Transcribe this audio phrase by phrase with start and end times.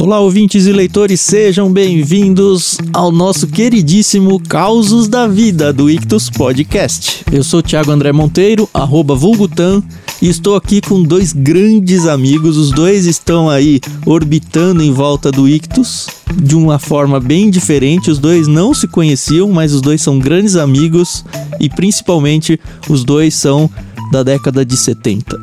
[0.00, 7.22] Olá, ouvintes e leitores, sejam bem-vindos ao nosso queridíssimo Causos da Vida do Ictus Podcast.
[7.30, 9.82] Eu sou Thiago André Monteiro, arroba Vulgutan,
[10.22, 12.56] e estou aqui com dois grandes amigos.
[12.56, 18.10] Os dois estão aí orbitando em volta do Ictus de uma forma bem diferente.
[18.10, 21.26] Os dois não se conheciam, mas os dois são grandes amigos
[21.60, 22.58] e principalmente
[22.88, 23.68] os dois são
[24.10, 25.38] da década de 70.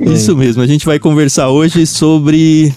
[0.00, 2.72] Isso mesmo, a gente vai conversar hoje sobre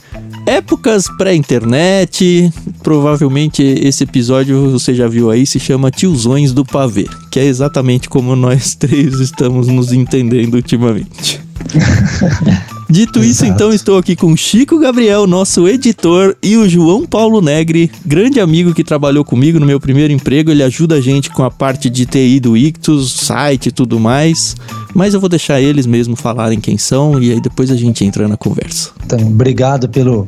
[0.46, 2.52] épocas pré-internet.
[2.84, 8.08] Provavelmente esse episódio você já viu aí, se chama Tiozões do Pavê, que é exatamente
[8.10, 11.42] como nós três estamos nos entendendo ultimamente.
[12.88, 13.32] Dito Exato.
[13.32, 18.40] isso, então estou aqui com Chico Gabriel, nosso editor, e o João Paulo Negri, grande
[18.40, 20.52] amigo que trabalhou comigo no meu primeiro emprego.
[20.52, 24.56] Ele ajuda a gente com a parte de TI do Ictus, site e tudo mais.
[24.96, 28.30] Mas eu vou deixar eles mesmo falarem quem são e aí depois a gente entra
[28.30, 28.92] na conversa.
[29.06, 30.26] Então, obrigado pelo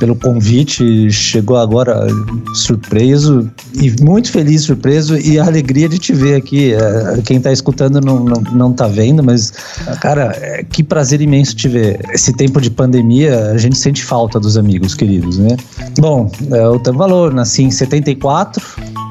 [0.00, 1.12] pelo convite.
[1.12, 2.06] Chegou agora
[2.54, 6.72] surpreso e muito feliz, surpreso e a alegria de te ver aqui.
[6.72, 9.52] É, quem está escutando não, não, não tá vendo, mas,
[10.00, 12.00] cara, é, que prazer imenso te ver.
[12.12, 15.56] Esse tempo de pandemia, a gente sente falta dos amigos queridos, né?
[15.98, 18.64] Bom, eu tenho valor, nasci em 74,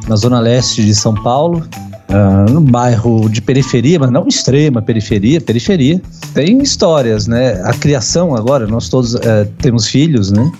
[0.08, 1.64] na zona leste de São Paulo.
[2.10, 6.02] Uh, bairro de periferia, mas não extrema periferia, periferia.
[6.34, 7.62] Tem histórias, né?
[7.64, 9.20] A criação agora, nós todos uh,
[9.60, 10.52] temos filhos, né?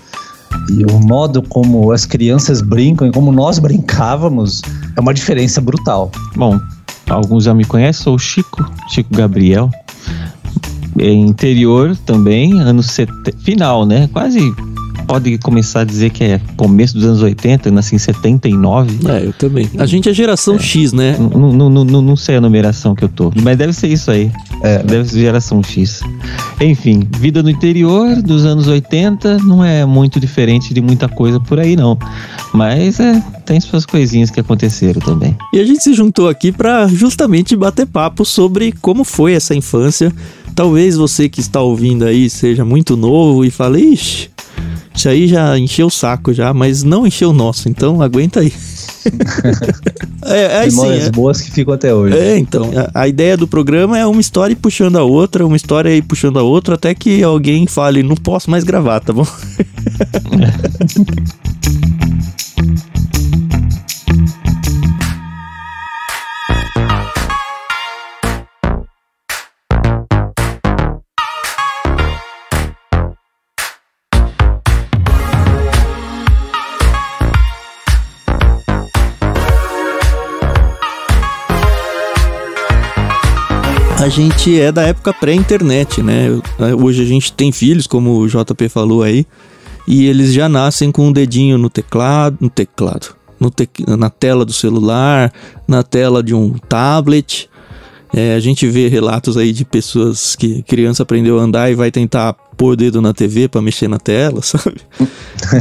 [0.70, 4.62] E o modo como as crianças brincam e como nós brincávamos
[4.96, 6.12] é uma diferença brutal.
[6.36, 6.60] Bom,
[7.08, 9.70] alguns já me conhecem, sou o Chico, Chico Gabriel.
[10.98, 13.10] É interior também, anos set...
[13.42, 14.08] final, né?
[14.12, 14.54] Quase
[15.06, 18.98] pode começar a dizer que é começo dos anos 80, eu nasci em 79.
[19.08, 19.68] É, eu também.
[19.78, 20.58] A gente é geração é.
[20.58, 21.16] X, né?
[21.18, 24.30] Não, não, não, não sei a numeração que eu tô, mas deve ser isso aí.
[24.62, 24.82] É.
[24.82, 26.00] Deve ser geração X.
[26.60, 31.58] Enfim, vida no interior dos anos 80 não é muito diferente de muita coisa por
[31.58, 31.98] aí, não.
[32.52, 35.36] Mas é, tem suas coisinhas que aconteceram também.
[35.52, 40.12] E a gente se juntou aqui para justamente bater papo sobre como foi essa infância.
[40.54, 44.30] Talvez você que está ouvindo aí seja muito novo e fale, ixi,
[44.94, 48.52] isso aí já encheu o saco já, mas não encheu o nosso, então aguenta aí.
[50.26, 52.18] é, é assim, é, boas que ficam até hoje.
[52.18, 52.70] É, então.
[52.94, 56.38] A, a, ideia do programa é uma história puxando a outra, uma história aí puxando
[56.38, 59.26] a outra, até que alguém fale, não posso mais gravar, tá bom?
[84.10, 86.26] gente é da época pré-internet, né?
[86.82, 89.24] Hoje a gente tem filhos, como o JP falou aí,
[89.86, 94.44] e eles já nascem com um dedinho no teclado, no teclado, no te, na tela
[94.44, 95.32] do celular,
[95.66, 97.48] na tela de um tablet.
[98.12, 101.92] É, a gente vê relatos aí de pessoas que criança aprendeu a andar e vai
[101.92, 104.80] tentar pôr o dedo na TV para mexer na tela, sabe?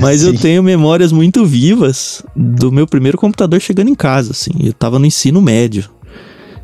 [0.02, 4.52] Mas eu tenho memórias muito vivas do meu primeiro computador chegando em casa, assim.
[4.60, 5.90] Eu tava no ensino médio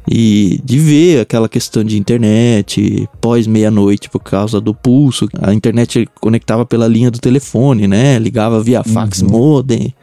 [0.07, 5.27] e de ver aquela questão de internet pós meia-noite por causa do pulso.
[5.41, 8.19] A internet conectava pela linha do telefone, né?
[8.19, 9.29] Ligava via fax uhum.
[9.29, 9.95] modem.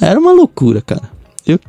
[0.00, 1.16] Era uma loucura, cara.
[1.46, 1.60] Eu,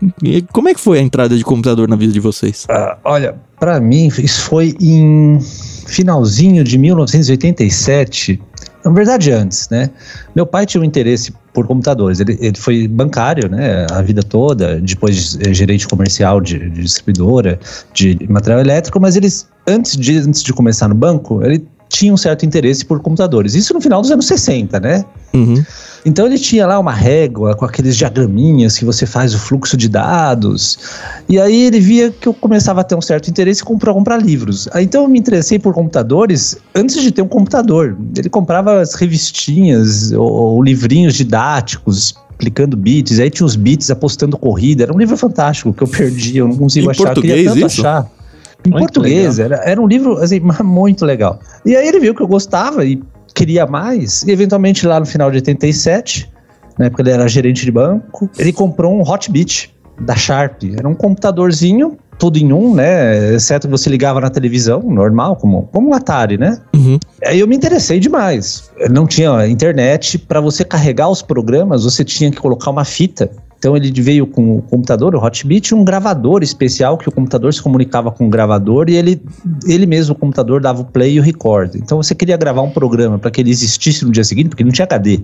[0.51, 2.65] como é que foi a entrada de computador na vida de vocês?
[2.65, 5.39] Uh, olha, para mim isso foi em
[5.85, 8.41] finalzinho de 1987.
[8.83, 9.91] Na verdade, antes, né?
[10.35, 12.19] Meu pai tinha um interesse por computadores.
[12.19, 17.59] Ele, ele foi bancário, né, a vida toda, depois gerente comercial de, de, distribuidora
[17.95, 22.17] de material elétrico, mas eles, antes de, antes de começar no banco, ele tinha um
[22.17, 23.55] certo interesse por computadores.
[23.55, 25.05] Isso no final dos anos 60, né?
[25.33, 25.63] Uhum.
[26.05, 29.89] Então ele tinha lá uma régua com aqueles diagraminhas que você faz o fluxo de
[29.89, 30.79] dados.
[31.27, 34.17] E aí ele via que eu começava a ter um certo interesse e comprou comprar
[34.17, 34.69] livros.
[34.71, 37.97] Aí, então eu me interessei por computadores antes de ter um computador.
[38.15, 44.37] Ele comprava as revistinhas ou, ou livrinhos didáticos explicando bits, aí tinha os bits apostando
[44.37, 44.83] corrida.
[44.83, 47.05] Era um livro fantástico que eu perdi, eu não consigo em achar.
[47.05, 47.81] Português, eu queria tanto isso?
[47.81, 48.16] achar.
[48.65, 51.39] Em muito português, era, era um livro assim, muito legal.
[51.65, 53.01] E aí ele viu que eu gostava e
[53.33, 56.31] queria mais, e eventualmente lá no final de 87,
[56.77, 60.63] na época ele era gerente de banco, ele comprou um Hotbit da Sharp.
[60.77, 63.35] Era um computadorzinho, tudo em um, né?
[63.35, 66.59] Exceto que você ligava na televisão, normal, como, como um Atari, né?
[66.75, 66.99] Uhum.
[67.25, 68.71] Aí eu me interessei demais.
[68.89, 73.75] Não tinha internet, para você carregar os programas, você tinha que colocar uma fita Então
[73.75, 78.11] ele veio com o computador, o Hotbit, um gravador especial que o computador se comunicava
[78.11, 79.21] com o gravador e ele,
[79.67, 81.75] ele mesmo, o computador, dava o play e o record.
[81.75, 84.71] Então você queria gravar um programa para que ele existisse no dia seguinte, porque não
[84.71, 85.23] tinha HD.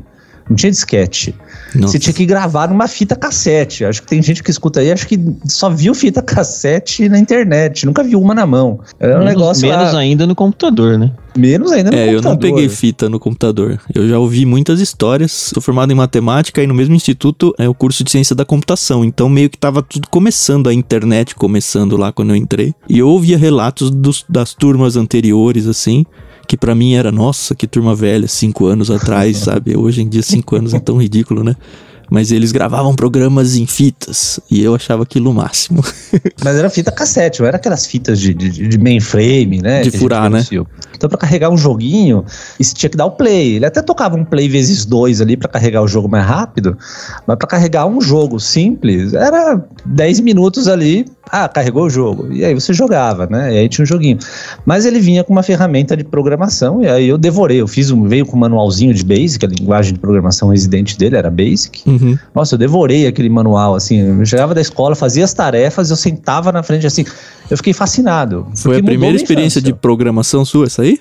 [0.50, 1.34] Não tinha disquete.
[1.76, 1.94] Nossa.
[1.94, 3.86] Você tinha que gravar numa fita cassete.
[3.86, 7.86] Acho que tem gente que escuta aí, acho que só viu fita cassete na internet,
[7.86, 8.80] nunca viu uma na mão.
[9.00, 9.68] Era um menos, negócio.
[9.68, 10.00] Menos lá...
[10.00, 11.12] ainda no computador, né?
[11.36, 12.14] Menos ainda no é, computador.
[12.14, 13.80] É, eu não peguei fita no computador.
[13.94, 15.32] Eu já ouvi muitas histórias.
[15.32, 19.04] Sou formado em matemática e no mesmo instituto é o curso de ciência da computação.
[19.04, 22.74] Então meio que tava tudo começando, a internet começando lá quando eu entrei.
[22.88, 26.06] E eu ouvia relatos dos, das turmas anteriores, assim
[26.48, 29.76] que para mim era, nossa, que turma velha, cinco anos atrás, sabe?
[29.76, 31.56] Hoje em dia, cinco anos é tão ridículo, né?
[32.12, 35.84] Mas eles gravavam programas em fitas e eu achava aquilo o máximo.
[36.44, 39.82] Mas era fita cassete, não era aquelas fitas de, de, de mainframe, né?
[39.82, 40.46] De furar, né?
[40.96, 42.24] Então, para carregar um joguinho,
[42.60, 43.56] você tinha que dar o play.
[43.56, 46.78] Ele até tocava um play vezes dois ali para carregar o jogo mais rápido,
[47.26, 52.32] mas para carregar um jogo simples, era 10 minutos ali ah, carregou o jogo.
[52.32, 53.54] E aí você jogava, né?
[53.54, 54.18] E aí tinha um joguinho.
[54.66, 57.62] Mas ele vinha com uma ferramenta de programação, e aí eu devorei.
[57.62, 61.16] Eu fiz um, veio com um manualzinho de Basic, a linguagem de programação residente dele
[61.16, 61.82] era Basic.
[61.88, 62.18] Uhum.
[62.36, 64.00] Nossa, eu devorei aquele manual, assim.
[64.00, 67.06] Eu chegava da escola, fazia as tarefas, eu sentava na frente, assim.
[67.50, 68.48] Eu fiquei fascinado.
[68.56, 71.00] Foi a primeira experiência de programação sua, essa aí?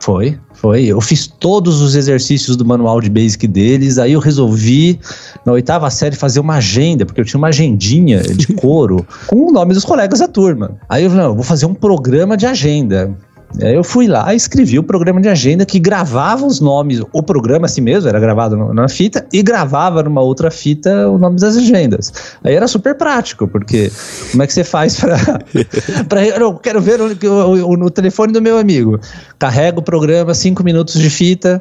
[0.00, 0.84] Foi, foi.
[0.84, 5.00] Eu fiz todos os exercícios do manual de Basic deles, aí eu resolvi,
[5.44, 9.52] na oitava série, fazer uma agenda, porque eu tinha uma agendinha de couro com o
[9.52, 10.76] nome dos colegas da turma.
[10.88, 13.16] Aí eu falei, não, eu vou fazer um programa de agenda.
[13.58, 17.80] Eu fui lá, escrevi o programa de agenda que gravava os nomes, o programa assim
[17.80, 22.12] mesmo, era gravado na fita, e gravava numa outra fita o nome das agendas.
[22.44, 23.90] Aí era super prático, porque
[24.30, 25.18] como é que você faz para.
[26.38, 29.00] eu quero ver no, no telefone do meu amigo.
[29.38, 31.60] Carrega o programa, cinco minutos de fita,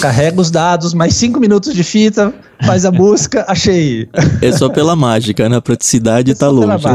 [0.00, 2.32] carrega os dados, mais cinco minutos de fita,
[2.64, 4.08] faz a busca, achei.
[4.42, 5.56] É só pela mágica, né?
[5.56, 6.86] A praticidade é tá longe.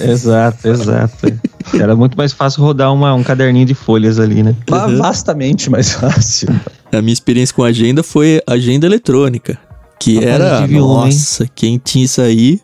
[0.00, 1.32] exato, exato.
[1.74, 4.54] Era muito mais fácil rodar uma, um caderninho de folhas ali, né?
[4.70, 4.98] Uhum.
[4.98, 6.48] Bastamente mais fácil.
[6.92, 9.58] A minha experiência com agenda foi agenda eletrônica.
[9.98, 12.60] Que a era, nossa, quem tinha isso aí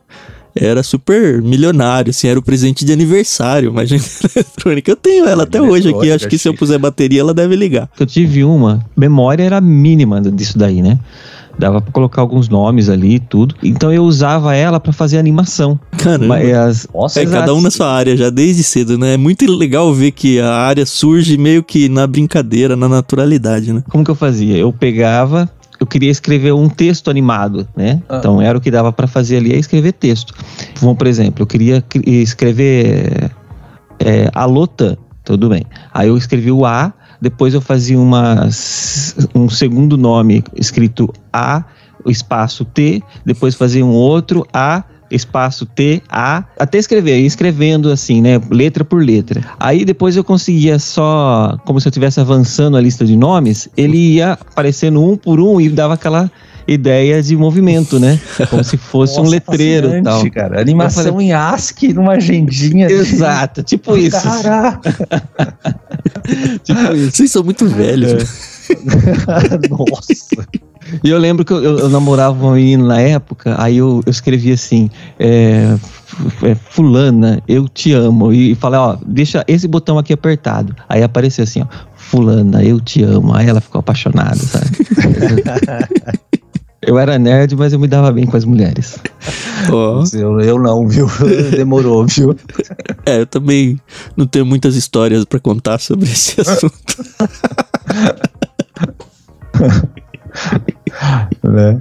[0.58, 4.04] era super milionário, assim, era o presente de aniversário, uma agenda
[4.34, 4.90] eletrônica.
[4.90, 7.90] Eu tenho ela até hoje aqui, acho que se eu puser bateria ela deve ligar.
[8.00, 10.98] Eu tive uma, memória era mínima disso daí, né?
[11.58, 13.54] Dava para colocar alguns nomes ali e tudo.
[13.62, 15.80] Então eu usava ela para fazer animação.
[15.96, 16.36] Caramba.
[16.36, 16.86] As...
[16.94, 19.14] Nossa, é, cada um na sua área já desde cedo, né?
[19.14, 23.82] É muito legal ver que a área surge meio que na brincadeira, na naturalidade, né?
[23.88, 24.56] Como que eu fazia?
[24.56, 25.50] Eu pegava,
[25.80, 28.02] eu queria escrever um texto animado, né?
[28.08, 28.18] Ah.
[28.18, 30.34] Então era o que dava para fazer ali, é escrever texto.
[30.80, 33.30] Bom, por exemplo, eu queria escrever
[33.98, 35.64] é, a Lota, tudo bem.
[35.92, 38.48] Aí eu escrevi o A, depois eu fazia uma,
[39.34, 41.64] um segundo nome escrito A,
[42.06, 48.40] espaço T, depois fazia um outro A, espaço T, A, até escrever, escrevendo assim, né,
[48.50, 49.40] letra por letra.
[49.58, 54.14] Aí depois eu conseguia só, como se eu estivesse avançando a lista de nomes, ele
[54.14, 56.30] ia aparecendo um por um e dava aquela
[56.66, 58.20] ideia de movimento, né?
[58.50, 60.30] Como se fosse Nossa, um letreiro e tal.
[60.30, 60.60] cara.
[60.60, 62.90] Animação falei, em ASCII numa agendinha.
[62.90, 64.20] Exato, tipo isso.
[64.20, 64.92] Caraca!
[66.64, 67.16] tipo isso.
[67.16, 68.12] Vocês são muito velhos.
[68.12, 68.56] É.
[69.70, 70.46] Nossa.
[71.02, 74.10] E eu lembro que eu, eu, eu, namorava uma menina na época, aí eu, eu
[74.10, 74.88] escrevi assim,
[75.18, 75.76] é,
[76.42, 78.32] é, fulana, eu te amo.
[78.32, 80.74] E, e falei, ó, deixa esse botão aqui apertado.
[80.88, 83.34] Aí apareceu assim, ó, fulana, eu te amo.
[83.34, 84.66] Aí ela ficou apaixonada, sabe?
[86.86, 88.96] Eu era nerd, mas eu me dava bem com as mulheres.
[89.72, 90.04] Oh.
[90.16, 91.08] Eu, eu não, viu?
[91.50, 92.36] Demorou, viu?
[93.04, 93.80] É, eu também
[94.16, 97.04] não tenho muitas histórias para contar sobre esse assunto.
[101.42, 101.80] né?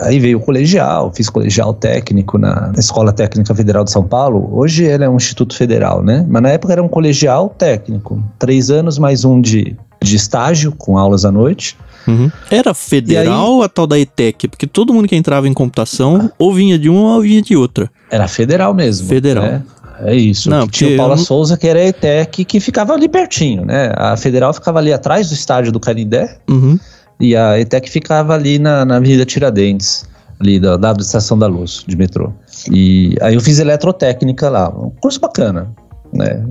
[0.00, 4.50] Aí veio o colegial, fiz colegial técnico na, Escola Técnica Federal de São Paulo.
[4.52, 6.26] Hoje ele é um instituto federal, né?
[6.28, 8.20] Mas na época era um colegial técnico.
[8.36, 11.76] Três anos mais um de, de estágio, com aulas à noite.
[12.06, 12.30] Uhum.
[12.50, 14.48] Era federal aí, a tal da ETEC?
[14.48, 17.90] Porque todo mundo que entrava em computação ou vinha de uma ou vinha de outra.
[18.10, 19.08] Era federal mesmo.
[19.08, 19.44] Federal.
[19.44, 19.62] Né?
[20.02, 20.48] É isso.
[20.48, 21.22] Não, tinha o Paula não...
[21.22, 23.92] Souza, que era a ETEC, que ficava ali pertinho, né?
[23.96, 26.38] A federal ficava ali atrás do estádio do Canindé.
[26.48, 26.78] Uhum.
[27.20, 30.06] E a ETEC ficava ali na, na Avenida Tiradentes,
[30.40, 32.32] ali da, da Estação da Luz, de metrô.
[32.72, 35.70] E aí eu fiz eletrotécnica lá, um curso bacana,
[36.12, 36.42] né?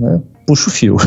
[0.50, 0.96] Puxa o fio.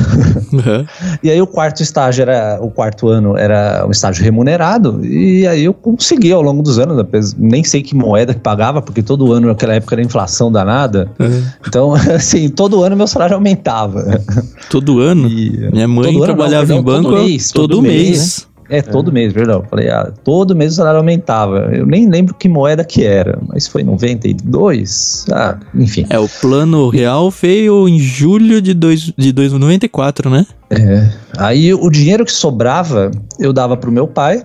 [0.53, 0.85] Uhum.
[1.23, 5.63] e aí o quarto estágio era, o quarto ano era um estágio remunerado, e aí
[5.63, 7.03] eu consegui ao longo dos anos,
[7.37, 11.09] nem sei que moeda que pagava, porque todo ano naquela época era inflação danada.
[11.19, 11.43] Uhum.
[11.67, 14.21] Então, assim, todo ano meu salário aumentava.
[14.69, 15.27] Todo ano?
[15.27, 17.51] E, Minha mãe trabalhava ano, não, em banco todo mês.
[17.51, 18.09] Todo, todo mês.
[18.09, 18.52] mês.
[18.73, 19.13] É, todo é.
[19.13, 19.63] mês, perdão.
[19.69, 21.69] Falei, ah, todo mês o salário aumentava.
[21.71, 25.25] Eu nem lembro que moeda que era, mas foi 92.
[25.31, 26.05] Ah, enfim.
[26.09, 30.45] É, o plano real veio em julho de, dois, de 2094, né?
[30.71, 31.07] É.
[31.37, 34.43] Aí o dinheiro que sobrava, eu dava pro meu pai.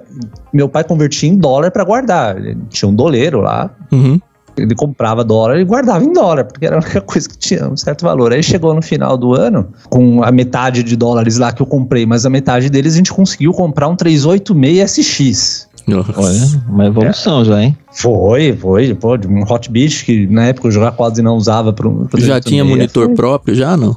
[0.52, 2.36] Meu pai convertia em dólar para guardar.
[2.36, 3.70] Ele tinha um doleiro lá.
[3.90, 4.20] Uhum
[4.62, 7.76] ele comprava dólar e guardava em dólar, porque era a única coisa que tinha um
[7.76, 8.32] certo valor.
[8.32, 12.06] Aí chegou no final do ano, com a metade de dólares lá que eu comprei,
[12.06, 15.68] mas a metade deles a gente conseguiu comprar um 386SX.
[15.86, 16.12] Nossa.
[16.20, 17.44] Olha, uma evolução é.
[17.44, 17.76] já, hein?
[17.92, 18.94] Foi, foi.
[18.94, 22.40] Pô, um Hot Beach que na época eu já quase não usava pro, pro Já
[22.40, 23.14] tinha monitor foi.
[23.14, 23.96] próprio, já não?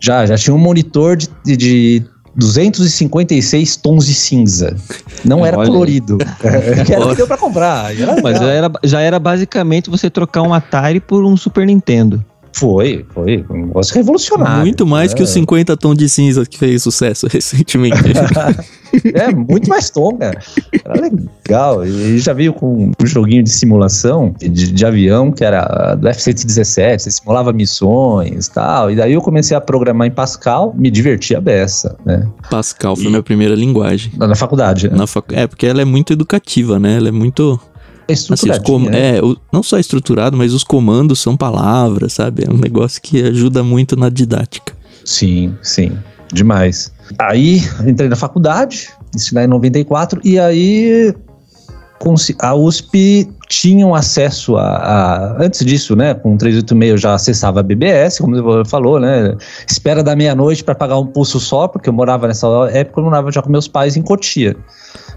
[0.00, 2.04] Já, já tinha um monitor de, de
[2.36, 4.76] 256 tons de cinza.
[5.24, 5.68] Não era Olha.
[5.68, 6.18] colorido.
[6.86, 7.90] que era que deu pra comprar.
[8.22, 12.24] Mas já era, já era basicamente você trocar um Atari por um Super Nintendo.
[12.54, 13.44] Foi, foi.
[13.50, 14.60] Um negócio revolucionário.
[14.60, 15.16] Muito mais é.
[15.16, 17.96] que os 50 tons de cinza que fez sucesso recentemente.
[19.12, 20.38] é, muito mais tom, cara.
[20.84, 21.84] Era legal.
[21.84, 27.00] E já veio com um joguinho de simulação de, de avião, que era do F-117.
[27.00, 28.88] Você simulava missões e tal.
[28.88, 32.24] E daí eu comecei a programar em Pascal, me divertia a beça, né?
[32.48, 33.08] Pascal foi e...
[33.08, 34.12] minha primeira linguagem.
[34.16, 34.96] Na faculdade, né?
[34.96, 35.24] Na fac...
[35.32, 36.98] É, porque ela é muito educativa, né?
[36.98, 37.58] Ela é muito
[38.08, 38.62] é estruturado.
[38.62, 39.16] Assim, né?
[39.16, 42.44] É, o, não só estruturado, mas os comandos são palavras, sabe?
[42.44, 44.74] É um negócio que ajuda muito na didática.
[45.04, 45.92] Sim, sim.
[46.32, 46.92] Demais.
[47.18, 51.14] Aí entrei na faculdade, isso em 94, e aí
[52.40, 56.12] a USP tinha um acesso a, a, Antes disso, né?
[56.12, 59.36] Com 386 eu já acessava a BBS, como você falou, né?
[59.66, 63.30] Espera da meia-noite para pagar um pulso só, porque eu morava nessa época, eu morava
[63.32, 64.56] já com meus pais em Cotia.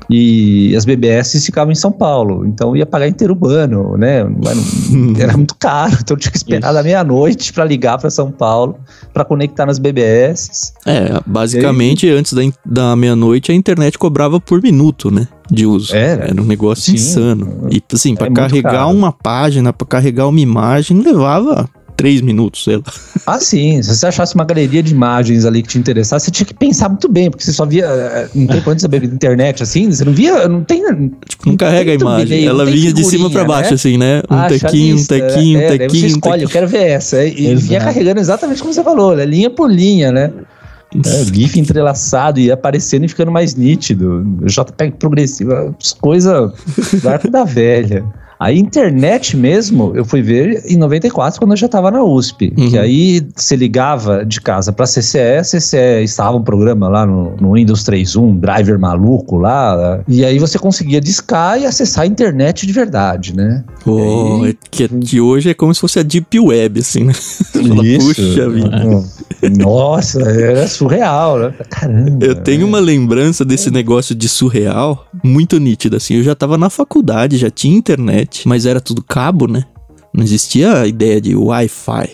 [0.10, 4.26] E as BBS ficavam em São Paulo, então ia pagar interurbano, né?
[5.20, 8.78] Era muito caro, então tinha que esperar da meia-noite para ligar para São Paulo
[9.14, 10.74] para conectar nas BBS.
[10.86, 15.28] É, basicamente antes da, da meia-noite a internet cobrava por minuto, né?
[15.50, 15.96] De uso.
[15.96, 16.94] Era, Era um negócio Sim.
[16.94, 17.68] insano.
[17.72, 22.77] E assim, para é carregar uma página, para carregar uma imagem, levava três minutos, sei
[22.77, 22.84] lá.
[23.25, 23.82] Ah, sim.
[23.82, 26.88] Se você achasse uma galeria de imagens ali que te interessasse, você tinha que pensar
[26.88, 27.86] muito bem, porque você só via.
[27.86, 30.48] Eh, não tem quando saber internet assim, você não via.
[30.48, 30.82] Não tem.
[31.27, 32.46] Tipo, não, carrega a imagem.
[32.46, 33.75] Ela vinha de cima para baixo, né?
[33.75, 34.22] assim, né?
[34.30, 36.01] Um ah, tequinho, um tequinho, um é, tequinho.
[36.01, 37.25] Você escolhe, eu quero ver essa.
[37.25, 37.68] E Exato.
[37.68, 39.25] vinha carregando exatamente como você falou, né?
[39.25, 40.32] linha por linha, né?
[40.96, 44.24] É, GIF entrelaçado e aparecendo e ficando mais nítido.
[44.44, 46.54] JPEG progressivo, coisa
[47.01, 48.06] do arco da velha.
[48.39, 52.53] A internet mesmo, eu fui ver em 94, quando eu já estava na USP.
[52.58, 52.70] Uhum.
[52.70, 57.53] Que aí você ligava de casa para CCE, CCE estava um programa lá no, no
[57.53, 62.74] Windows 3.1, driver maluco lá, e aí você conseguia discar e acessar a internet de
[62.74, 63.63] verdade, né?
[63.86, 64.58] Oh, aí...
[64.70, 67.13] que, que hoje é como se fosse a Deep Web, assim, né?
[67.84, 68.15] Isso.
[68.15, 69.03] Puxa vida.
[69.58, 71.53] Nossa, era surreal, né?
[71.70, 72.25] Caramba.
[72.25, 76.15] Eu tenho uma lembrança desse negócio de surreal muito nítida, assim.
[76.15, 79.65] Eu já estava na faculdade, já tinha internet internet, mas era tudo cabo, né?
[80.13, 82.13] Não existia a ideia de Wi-Fi.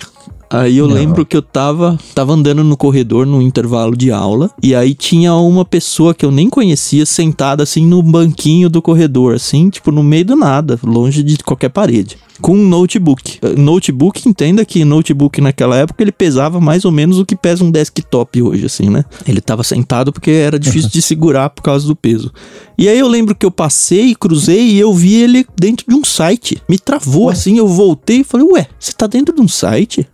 [0.54, 0.94] Aí eu Não.
[0.94, 5.34] lembro que eu tava, tava andando no corredor no intervalo de aula e aí tinha
[5.34, 10.04] uma pessoa que eu nem conhecia sentada assim no banquinho do corredor, assim, tipo no
[10.04, 13.40] meio do nada, longe de qualquer parede com um notebook.
[13.42, 17.64] Eh, notebook, entenda que notebook naquela época ele pesava mais ou menos o que pesa
[17.64, 19.06] um desktop hoje, assim, né?
[19.26, 22.34] Ele tava sentado porque era difícil de segurar por causa do peso.
[22.78, 26.04] E aí eu lembro que eu passei, cruzei e eu vi ele dentro de um
[26.04, 26.62] site.
[26.68, 27.34] Me travou ué?
[27.34, 30.08] assim, eu voltei e falei, ué, você tá dentro de um site?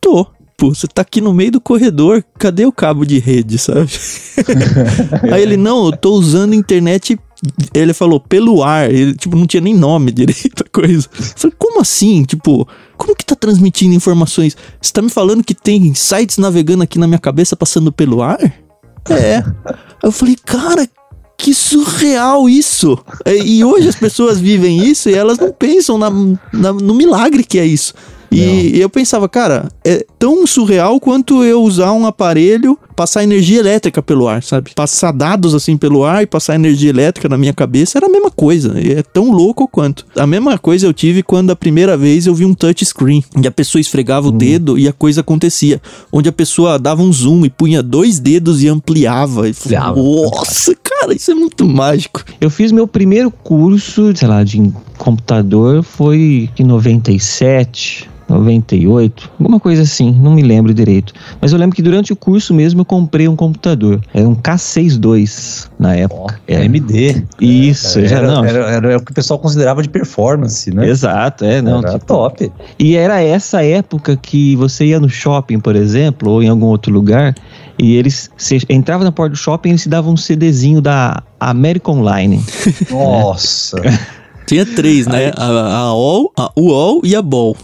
[0.00, 0.26] Tô.
[0.56, 3.90] Pô, você tá aqui no meio do corredor, cadê o cabo de rede, sabe?
[5.32, 7.18] aí ele, não, eu tô usando internet
[7.72, 11.08] ele falou pelo ar, ele, tipo, não tinha nem nome direito a coisa.
[11.18, 12.22] Eu falei, como assim?
[12.24, 14.56] Tipo, como que tá transmitindo informações?
[14.80, 18.40] Você tá me falando que tem sites navegando aqui na minha cabeça passando pelo ar?
[19.08, 19.42] É.
[20.02, 20.86] eu falei, cara,
[21.38, 22.98] que surreal isso!
[23.26, 26.10] E hoje as pessoas vivem isso e elas não pensam na,
[26.52, 27.94] na, no milagre que é isso.
[28.30, 34.02] E eu pensava, cara, é tão surreal quanto eu usar um aparelho, passar energia elétrica
[34.02, 34.72] pelo ar, sabe?
[34.74, 38.30] Passar dados assim pelo ar e passar energia elétrica na minha cabeça era a mesma
[38.30, 38.74] coisa.
[38.78, 40.06] É tão louco quanto.
[40.16, 43.50] A mesma coisa eu tive quando a primeira vez eu vi um touchscreen, onde a
[43.50, 44.30] pessoa esfregava hum.
[44.30, 45.80] o dedo e a coisa acontecia.
[46.12, 49.48] Onde a pessoa dava um zoom e punha dois dedos e ampliava.
[49.48, 52.22] E falava, Nossa, cara, isso é muito mágico.
[52.40, 58.08] Eu fiz meu primeiro curso, sei lá, de computador foi em 97.
[58.30, 61.12] 98, alguma coisa assim, não me lembro direito.
[61.40, 64.00] Mas eu lembro que durante o curso mesmo comprei um computador.
[64.14, 66.40] Era um K62 na época.
[66.48, 67.26] Oh, AMD.
[67.40, 68.44] Isso, era, já não.
[68.44, 70.88] Era, era, era, o que o pessoal considerava de performance, né?
[70.88, 71.80] Exato, é, não.
[71.80, 72.52] Era tipo, top.
[72.78, 76.92] E era essa época que você ia no shopping, por exemplo, ou em algum outro
[76.92, 77.34] lugar,
[77.78, 78.30] e eles
[78.68, 82.44] entravam na porta do shopping e eles se davam um CDzinho da American Online.
[82.90, 83.80] Nossa.
[84.46, 85.32] Tinha três, né?
[85.36, 87.56] A, a AOL, a UOL e a BOL.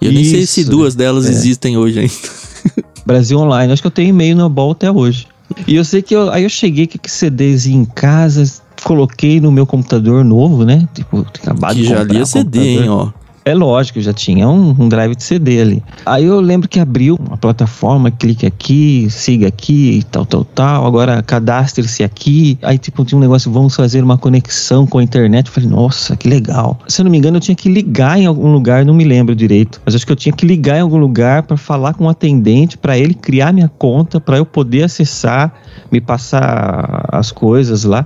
[0.00, 1.30] Eu Isso, nem sei se duas delas é.
[1.30, 2.12] existem hoje ainda.
[3.06, 5.26] Brasil Online, acho que eu tenho e-mail na BOL até hoje.
[5.66, 8.44] E eu sei que eu, aí eu cheguei com CDzinho em casa,
[8.82, 10.88] coloquei no meu computador novo, né?
[10.92, 13.10] Tipo, acabado que de já lia CD, hein, ó.
[13.46, 15.80] É lógico, já tinha um, um, drive de CD ali.
[16.04, 20.84] Aí eu lembro que abriu uma plataforma, clique aqui, siga aqui, tal, tal, tal.
[20.84, 22.58] Agora cadastre-se aqui.
[22.60, 25.46] Aí, tipo, tinha um negócio, vamos fazer uma conexão com a internet.
[25.46, 26.76] Eu falei, nossa, que legal.
[26.88, 29.32] Se eu não me engano, eu tinha que ligar em algum lugar, não me lembro
[29.32, 29.80] direito.
[29.86, 32.10] Mas acho que eu tinha que ligar em algum lugar para falar com o um
[32.10, 35.54] atendente, para ele criar minha conta, para eu poder acessar,
[35.92, 38.04] me passar as coisas lá.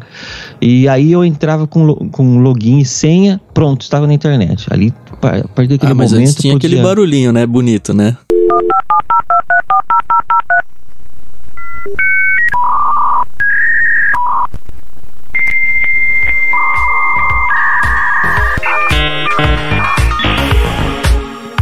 [0.61, 4.67] E aí eu entrava com, com login e senha, pronto, estava na internet.
[4.71, 4.93] Ali
[5.39, 6.35] a partir daquele ah, mas momento.
[6.37, 6.69] tinha podia...
[6.69, 7.47] aquele barulhinho, né?
[7.47, 8.17] Bonito, né?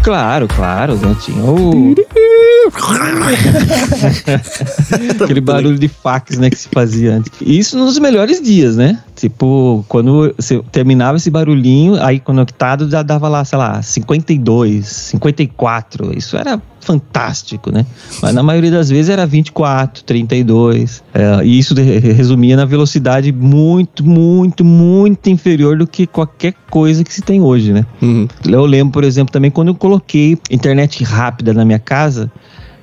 [0.09, 1.15] Claro, claro, né?
[1.21, 1.95] Tinha o.
[5.23, 7.31] Aquele barulho de fax, né, que se fazia antes.
[7.43, 8.99] Isso nos melhores dias, né?
[9.15, 16.17] Tipo, quando você terminava esse barulhinho, aí conectado já dava lá, sei lá, 52, 54.
[16.17, 17.85] Isso era fantástico, né?
[18.23, 21.03] Mas na maioria das vezes era 24, 32.
[21.13, 27.13] É, e isso resumia na velocidade muito, muito, muito inferior do que qualquer coisa que
[27.13, 27.85] se tem hoje, né?
[28.01, 28.27] Uhum.
[28.47, 32.33] Eu lembro, por exemplo, também quando eu coloquei internet rápida na minha casa,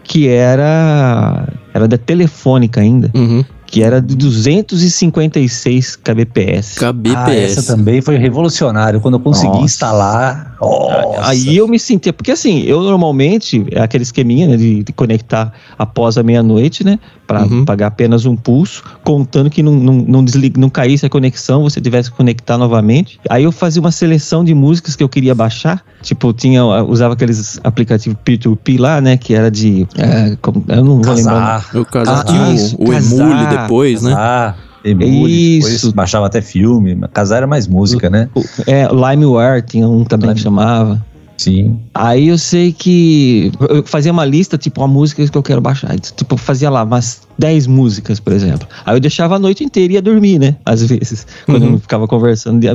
[0.03, 3.09] que era era da Telefônica ainda.
[3.15, 6.77] Uhum que era de 256 kbps.
[6.77, 7.15] kbps.
[7.15, 9.65] Ah, essa também foi revolucionário quando eu consegui Nossa.
[9.65, 10.55] instalar.
[10.61, 11.29] Nossa.
[11.29, 15.51] Aí eu me sentia, porque assim, eu normalmente é aquele esqueminha né, de, de conectar
[15.77, 17.65] após a meia-noite, né, para uhum.
[17.65, 21.81] pagar apenas um pulso, contando que não, não, não, desliga, não caísse a conexão, você
[21.81, 23.19] tivesse que conectar novamente.
[23.29, 27.59] Aí eu fazia uma seleção de músicas que eu queria baixar, tipo tinha usava aqueles
[27.63, 31.69] aplicativos P2P lá, né, que era de, é, como, eu não vou lembrar.
[31.73, 34.13] O casar, ah, isso, o, o Emule depois, né?
[34.15, 34.55] Ah.
[34.85, 35.91] Emule, Isso.
[35.93, 36.95] baixava até filme.
[37.11, 38.29] Casar era mais música, né?
[38.67, 41.03] É, LimeWare tinha um também que chamava.
[41.37, 41.79] Sim.
[41.93, 45.97] Aí eu sei que eu fazia uma lista, tipo, a música que eu quero baixar.
[45.99, 48.67] Tipo, fazia lá umas 10 músicas, por exemplo.
[48.85, 50.55] Aí eu deixava a noite inteira e ia dormir, né?
[50.65, 51.27] Às vezes.
[51.45, 51.73] Quando uhum.
[51.73, 52.65] eu ficava conversando,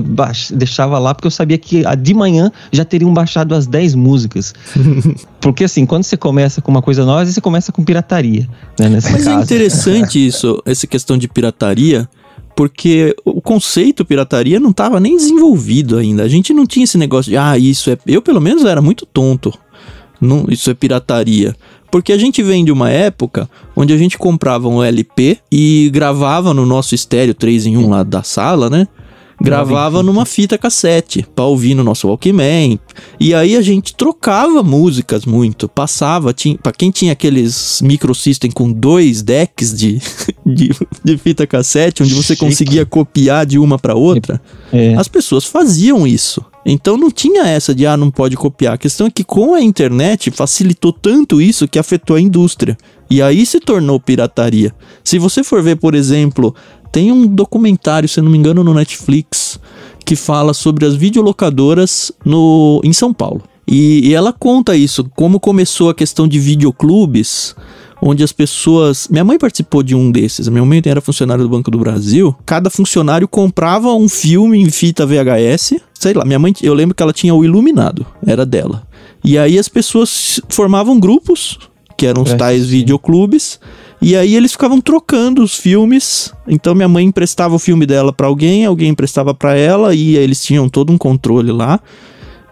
[0.52, 4.52] deixava lá porque eu sabia que de manhã já teriam baixado as 10 músicas.
[5.40, 8.46] porque assim, quando você começa com uma coisa nova, você começa com pirataria,
[8.78, 8.88] né?
[8.88, 9.38] Nesse Mas caso.
[9.38, 12.08] é interessante isso, essa questão de pirataria
[12.54, 16.22] porque o conceito pirataria não estava nem desenvolvido ainda.
[16.22, 17.98] A gente não tinha esse negócio de, ah, isso é.
[18.06, 19.52] Eu, pelo menos, era muito tonto.
[20.20, 21.56] Não, isso é pirataria.
[21.90, 26.54] Porque a gente vem de uma época onde a gente comprava um LP e gravava
[26.54, 28.86] no nosso estéreo 3 em 1 lá da sala, né?
[29.40, 32.78] Gravava numa fita cassete para ouvir no nosso Walkman.
[33.18, 39.22] E aí a gente trocava músicas muito, passava, para quem tinha aqueles microsystem com dois
[39.22, 40.00] decks de,
[40.44, 40.70] de,
[41.02, 42.44] de fita cassete, onde você Chique.
[42.44, 44.40] conseguia copiar de uma para outra,
[44.72, 44.94] é.
[44.94, 46.44] as pessoas faziam isso.
[46.64, 48.74] Então não tinha essa de ah, não pode copiar.
[48.74, 52.76] A questão é que com a internet facilitou tanto isso que afetou a indústria.
[53.10, 54.72] E aí se tornou pirataria.
[55.02, 56.54] Se você for ver, por exemplo,
[56.92, 59.60] tem um documentário, se não me engano, no Netflix,
[60.04, 63.42] que fala sobre as videolocadoras no, em São Paulo.
[63.66, 67.54] E, e ela conta isso, como começou a questão de videoclubes,
[68.02, 69.06] onde as pessoas.
[69.08, 70.48] Minha mãe participou de um desses.
[70.48, 72.34] A minha mãe era funcionária do Banco do Brasil.
[72.44, 75.74] Cada funcionário comprava um filme em fita VHS.
[75.94, 78.86] Sei lá, minha mãe, eu lembro que ela tinha o Iluminado, era dela.
[79.22, 81.58] E aí as pessoas formavam grupos,
[81.96, 82.68] que eram os é, tais sim.
[82.68, 83.60] videoclubes
[84.02, 86.32] e aí eles ficavam trocando os filmes.
[86.48, 90.42] Então minha mãe emprestava o filme dela para alguém, alguém emprestava para ela e eles
[90.42, 91.80] tinham todo um controle lá.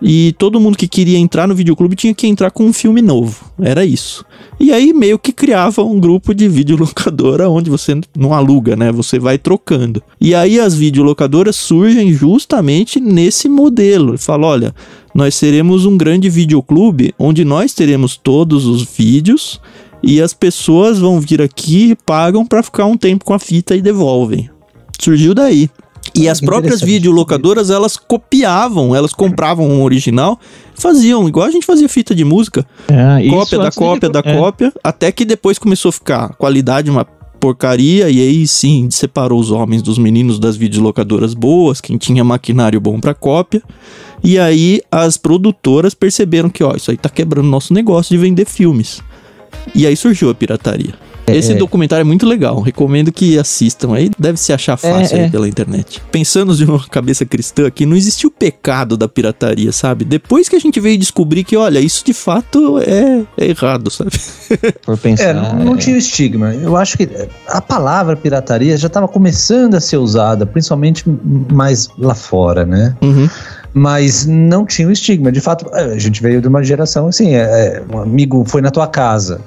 [0.01, 3.45] E todo mundo que queria entrar no videoclube tinha que entrar com um filme novo.
[3.61, 4.25] Era isso.
[4.61, 8.93] E aí meio que criava um grupo de videolocadora onde você não aluga, né?
[8.93, 10.03] Você vai trocando.
[10.21, 14.17] E aí as videolocadoras surgem justamente nesse modelo.
[14.17, 14.75] Fala, olha,
[15.13, 19.61] nós seremos um grande videoclube onde nós teremos todos os vídeos
[20.09, 23.83] e as pessoas vão vir aqui, pagam para ficar um tempo com a fita e
[23.83, 24.49] devolvem.
[24.99, 25.69] Surgiu daí.
[26.15, 30.41] E as próprias videolocadoras, elas copiavam, elas compravam um original,
[30.75, 32.67] faziam, igual a gente fazia fita de música.
[32.89, 34.13] É, cópia da cópia de...
[34.15, 34.35] da é.
[34.35, 37.05] cópia, até que depois começou a ficar qualidade uma
[37.39, 42.81] porcaria, e aí sim separou os homens dos meninos das videolocadoras boas, quem tinha maquinário
[42.81, 43.63] bom para cópia.
[44.25, 48.47] E aí as produtoras perceberam que, ó, isso aí tá quebrando nosso negócio de vender
[48.47, 49.03] filmes.
[49.75, 50.95] E aí surgiu a pirataria.
[51.29, 51.55] É, Esse é.
[51.57, 55.29] documentário é muito legal, recomendo que assistam aí, deve se achar fácil é, é.
[55.29, 56.03] pela internet.
[56.11, 60.05] Pensando de uma cabeça cristã aqui, não existiu o pecado da pirataria, sabe?
[60.05, 64.13] Depois que a gente veio descobrir que, olha, isso de fato é, é errado, sabe?
[64.83, 65.25] Por pensar.
[65.25, 66.55] É, não, não tinha estigma.
[66.55, 67.09] Eu acho que
[67.47, 71.05] a palavra pirataria já estava começando a ser usada, principalmente
[71.53, 72.97] mais lá fora, né?
[73.03, 73.29] Uhum
[73.79, 75.31] mas não tinha o estigma.
[75.33, 78.87] De fato, a gente veio de uma geração assim, é, um amigo foi na tua
[78.87, 79.41] casa,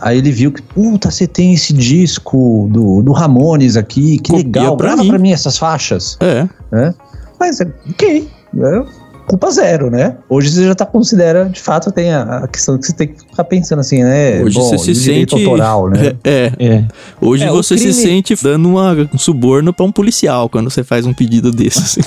[0.00, 4.44] Aí ele viu que, puta, você tem esse disco do, do Ramones aqui, que Copia
[4.44, 5.08] legal, pra grava mim.
[5.08, 6.16] pra mim essas faixas.
[6.20, 6.48] É.
[6.72, 6.94] é.
[7.38, 10.16] Mas, ok, é culpa zero, né?
[10.28, 13.20] Hoje você já tá considera, de fato, tem a, a, questão que você tem que
[13.20, 14.42] ficar pensando assim, né?
[14.42, 16.16] Hoje Bom, você se sente autoral, né?
[16.24, 16.66] É, é.
[16.66, 16.84] é.
[17.20, 17.92] Hoje é, você crime...
[17.92, 21.98] se sente dando uma, um suborno para um policial quando você faz um pedido desses.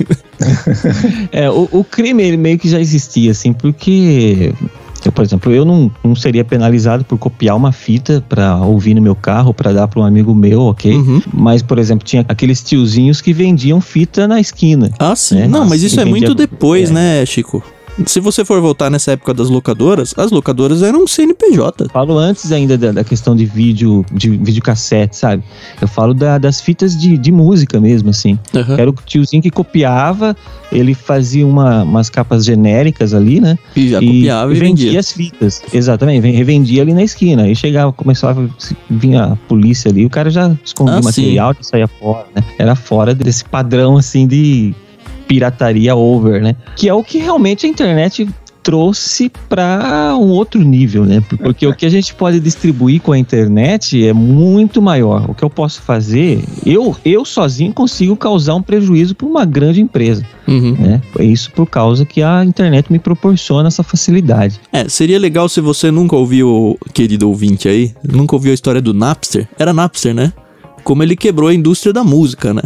[1.31, 4.53] é, o, o crime ele meio que já existia, assim, porque
[5.07, 9.01] eu, por exemplo, eu não, não seria penalizado por copiar uma fita para ouvir no
[9.01, 10.93] meu carro, para dar para um amigo meu, ok?
[10.93, 11.21] Uhum.
[11.33, 14.91] Mas, por exemplo, tinha aqueles tiozinhos que vendiam fita na esquina.
[14.99, 15.35] Ah, sim.
[15.35, 15.47] Né?
[15.47, 16.93] Não, mas isso é muito depois, é.
[16.93, 17.63] né, Chico?
[18.05, 21.89] Se você for voltar nessa época das locadoras, as locadoras eram CNPJ.
[21.89, 25.43] Falo antes ainda da, da questão de vídeo, de videocassete, sabe?
[25.81, 28.37] Eu falo da, das fitas de, de música mesmo, assim.
[28.53, 28.75] Uhum.
[28.77, 30.35] Era o tiozinho que copiava,
[30.71, 33.57] ele fazia uma, umas capas genéricas ali, né?
[33.75, 34.85] E já e copiava e vendia.
[34.85, 34.99] vendia.
[34.99, 35.61] as fitas.
[35.73, 37.43] Exatamente, revendia ali na esquina.
[37.43, 38.49] Aí chegava, começava,
[38.89, 42.43] vinha a polícia ali, o cara já escondia ah, material, já saía fora, né?
[42.57, 44.73] Era fora desse padrão, assim, de
[45.31, 46.57] pirataria over, né?
[46.75, 48.27] Que é o que realmente a internet
[48.61, 51.23] trouxe para um outro nível, né?
[51.41, 55.29] Porque o que a gente pode distribuir com a internet é muito maior.
[55.29, 59.79] O que eu posso fazer, eu, eu sozinho consigo causar um prejuízo para uma grande
[59.79, 60.25] empresa.
[60.45, 60.75] Uhum.
[60.77, 61.01] Né?
[61.17, 64.59] É isso por causa que a internet me proporciona essa facilidade.
[64.73, 68.93] É, seria legal se você nunca ouviu, querido ouvinte aí, nunca ouviu a história do
[68.93, 69.47] Napster.
[69.57, 70.33] Era Napster, né?
[70.83, 72.63] Como ele quebrou a indústria da música, né?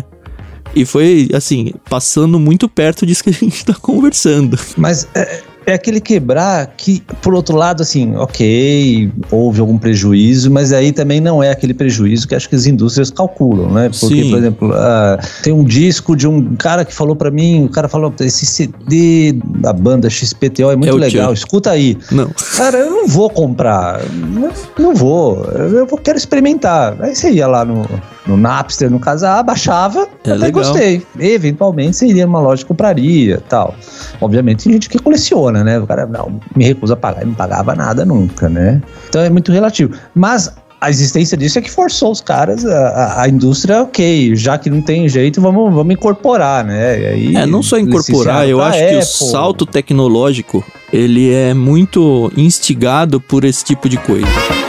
[0.76, 4.60] E foi, assim, passando muito perto disso que a gente tá conversando.
[4.78, 10.72] Mas é, é aquele quebrar que, por outro lado, assim, ok, houve algum prejuízo, mas
[10.72, 13.90] aí também não é aquele prejuízo que acho que as indústrias calculam, né?
[13.90, 14.30] Porque, Sim.
[14.30, 17.88] por exemplo, uh, tem um disco de um cara que falou para mim, o cara
[17.88, 21.34] falou, esse CD da banda XPTO é muito é legal, tio.
[21.34, 21.98] escuta aí.
[22.12, 22.30] Não.
[22.58, 26.96] Cara, eu não vou comprar, não, não vou, eu quero experimentar.
[27.02, 27.86] Aí você ia lá no,
[28.26, 30.64] no Napster, no caso, ah, baixava, é até legal.
[30.64, 31.06] gostei.
[31.20, 33.76] Eventualmente você iria numa loja e compraria tal.
[34.20, 35.80] Obviamente tem gente que coleciona né?
[35.80, 38.82] O cara não, me recusa a pagar e não pagava nada nunca, né?
[39.10, 39.94] Então é muito relativo.
[40.14, 44.70] Mas a existência disso é que forçou os caras, a, a, indústria, ok, já que
[44.70, 46.94] não tem jeito, vamos, vamos incorporar, né?
[46.94, 48.90] Aí, é, não só incorporar, eu acho Apple.
[48.90, 54.65] que o salto tecnológico, ele é muito instigado por esse tipo de coisa.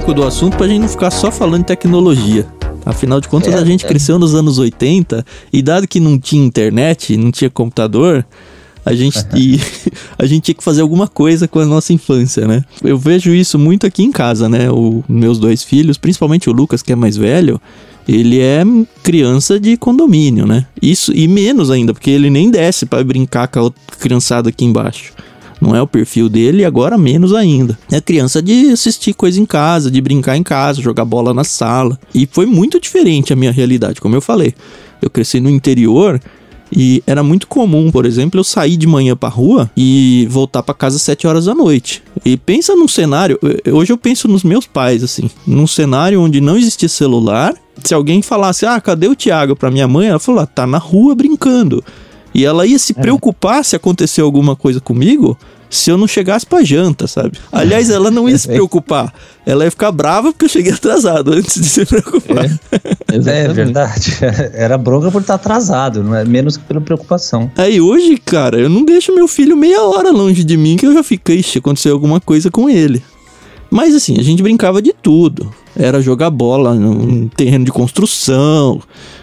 [0.00, 2.46] Pouco do assunto pra gente não ficar só falando de tecnologia.
[2.86, 3.88] Afinal de contas, é, a gente é.
[3.88, 8.24] cresceu nos anos 80 e dado que não tinha internet, não tinha computador,
[8.84, 9.60] a gente, e,
[10.18, 12.64] a gente tinha que fazer alguma coisa com a nossa infância, né?
[12.82, 14.70] Eu vejo isso muito aqui em casa, né?
[14.70, 17.60] Os meus dois filhos, principalmente o Lucas, que é mais velho,
[18.08, 18.62] ele é
[19.02, 20.66] criança de condomínio, né?
[20.80, 25.12] Isso e menos ainda, porque ele nem desce para brincar com a criançada aqui embaixo.
[25.60, 27.78] Não é o perfil dele e agora menos ainda.
[27.90, 31.98] É criança de assistir coisa em casa, de brincar em casa, jogar bola na sala.
[32.14, 34.54] E foi muito diferente a minha realidade, como eu falei.
[35.02, 36.20] Eu cresci no interior
[36.74, 40.74] e era muito comum, por exemplo, eu sair de manhã pra rua e voltar para
[40.74, 42.02] casa às 7 horas da noite.
[42.24, 43.38] E pensa num cenário,
[43.72, 47.54] hoje eu penso nos meus pais, assim, num cenário onde não existia celular.
[47.82, 50.08] Se alguém falasse, ah, cadê o Thiago pra minha mãe?
[50.08, 51.82] Ela falou, ah, tá na rua brincando.
[52.34, 53.00] E ela ia se é.
[53.00, 55.36] preocupar se acontecer alguma coisa comigo
[55.70, 57.38] se eu não chegasse pra janta, sabe?
[57.52, 59.14] Aliás, ela não ia se preocupar.
[59.46, 62.44] Ela ia ficar brava porque eu cheguei atrasado antes de se preocupar.
[62.44, 64.18] É, é verdade.
[64.52, 67.50] Era bronca por estar atrasado, não é menos que pela preocupação.
[67.56, 70.92] Aí hoje, cara, eu não deixo meu filho meia hora longe de mim que eu
[70.92, 73.02] já fiquei, se aconteceu alguma coisa com ele.
[73.70, 75.54] Mas assim, a gente brincava de tudo.
[75.76, 78.82] Era jogar bola num terreno de construção,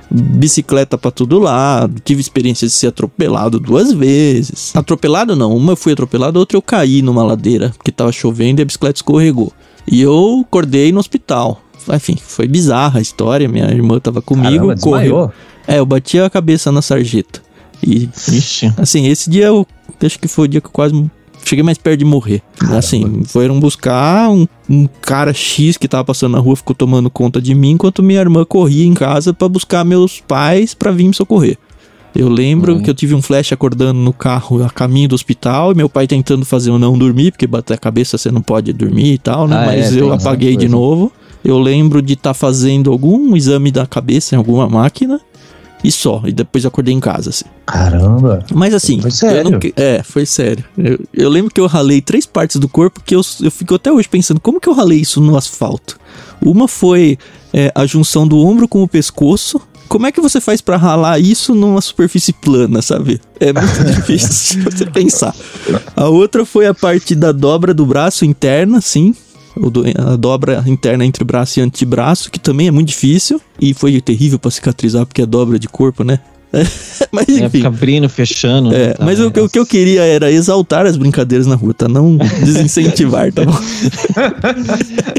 [0.10, 2.02] bicicleta para todo lado.
[2.04, 4.76] Tive experiência de ser atropelado duas vezes.
[4.76, 8.64] Atropelado não, uma eu fui atropelado, outra eu caí numa ladeira, porque tava chovendo e
[8.64, 9.52] a bicicleta escorregou.
[9.90, 11.62] E eu acordei no hospital.
[11.94, 13.48] Enfim, foi bizarra a história.
[13.48, 15.32] Minha irmã tava comigo, Caramba, correu.
[15.66, 17.42] É, eu bati a cabeça na sarjeta.
[17.82, 18.74] E, Ixi.
[18.78, 19.66] assim, esse dia eu
[20.02, 21.10] acho que foi o dia que eu quase
[21.48, 22.42] cheguei mais perto de morrer.
[22.72, 27.42] Assim, foram buscar um, um cara X que tava passando na rua, ficou tomando conta
[27.42, 31.14] de mim, enquanto minha irmã corria em casa pra buscar meus pais pra vir me
[31.14, 31.58] socorrer.
[32.16, 32.82] Eu lembro Uhum.
[32.82, 36.08] que eu tive um flash acordando no carro a caminho do hospital e meu pai
[36.08, 39.48] tentando fazer eu não dormir, porque bater a cabeça você não pode dormir e tal,
[39.48, 39.56] né?
[39.56, 41.12] Ah, Mas é, eu apaguei de novo.
[41.46, 45.22] Eu lembro de estar fazendo algum exame da cabeça em alguma máquina
[45.84, 46.22] e só.
[46.26, 47.46] E depois eu acordei em casa, assim.
[47.66, 48.44] Caramba.
[48.54, 49.52] Mas assim, Foi sério?
[49.52, 50.64] não é, foi sério.
[50.78, 53.92] Eu, eu lembro que eu ralei três partes do corpo que eu, eu fico até
[53.92, 56.00] hoje pensando, como que eu ralei isso no asfalto?
[56.42, 57.18] Uma foi
[57.54, 59.62] é, a junção do ombro com o pescoço.
[59.88, 63.22] Como é que você faz pra ralar isso numa superfície plana, sabe?
[63.40, 65.34] É muito difícil você pensar.
[65.96, 69.16] A outra foi a parte da dobra do braço interna, sim.
[69.98, 73.42] A dobra interna entre braço e antebraço, que também é muito difícil.
[73.60, 76.20] E foi terrível pra cicatrizar, porque é dobra de corpo, né?
[77.12, 77.50] Mas É, enfim.
[77.50, 78.74] fica abrindo, fechando.
[78.74, 79.26] É, tá, mas né?
[79.26, 81.90] o, que- o que eu queria era exaltar as brincadeiras na rua, tá?
[81.90, 83.52] Não desincentivar, tá bom?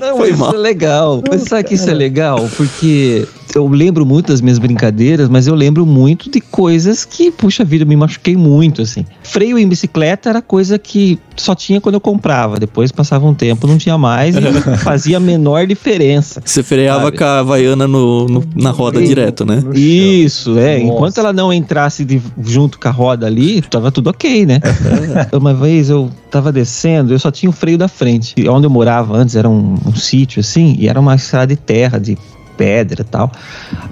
[0.00, 0.48] Não, Foi mas mal.
[0.48, 1.22] isso é legal.
[1.28, 2.48] Mas sabe que isso é legal?
[2.56, 7.64] Porque eu lembro muito das minhas brincadeiras, mas eu lembro muito de coisas que, puxa
[7.64, 9.04] vida, eu me machuquei muito, assim.
[9.22, 12.58] Freio em bicicleta era coisa que só tinha quando eu comprava.
[12.58, 14.40] Depois passava um tempo, não tinha mais e
[14.82, 16.42] fazia a menor diferença.
[16.44, 17.18] Você freava Sabe?
[17.18, 19.62] com a Havaiana no, no- na roda direto, né?
[19.74, 20.78] Isso, é.
[20.78, 20.84] Nossa.
[20.94, 24.60] Enquanto ela não entrasse de- junto com a roda ali, tava tudo ok, né?
[25.32, 28.34] Uma vez eu tava descendo, eu só tinha o freio da frente.
[28.36, 31.56] E onde eu morava antes era um, um sítio assim, e era uma estrada de
[31.56, 32.16] terra, de
[32.58, 33.30] pedra e tal.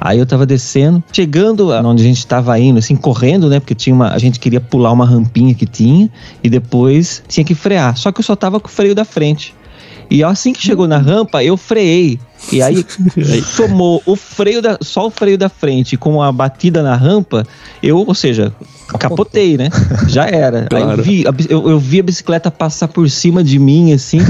[0.00, 3.60] Aí eu tava descendo, chegando onde a gente tava indo, assim, correndo, né?
[3.60, 6.10] Porque tinha uma, a gente queria pular uma rampinha que tinha
[6.42, 7.96] e depois tinha que frear.
[7.96, 9.54] Só que eu só tava com o freio da frente.
[10.10, 12.18] E assim que chegou na rampa, eu freiei.
[12.52, 12.84] E aí
[13.56, 17.44] tomou o freio da, só o freio da frente com a batida na rampa,
[17.82, 18.52] eu, ou seja,
[19.00, 19.68] capotei, né?
[20.06, 20.60] Já era.
[20.60, 21.00] Aí Claro.
[21.00, 24.20] eu, vi, eu, eu vi a bicicleta passar por cima de mim, assim,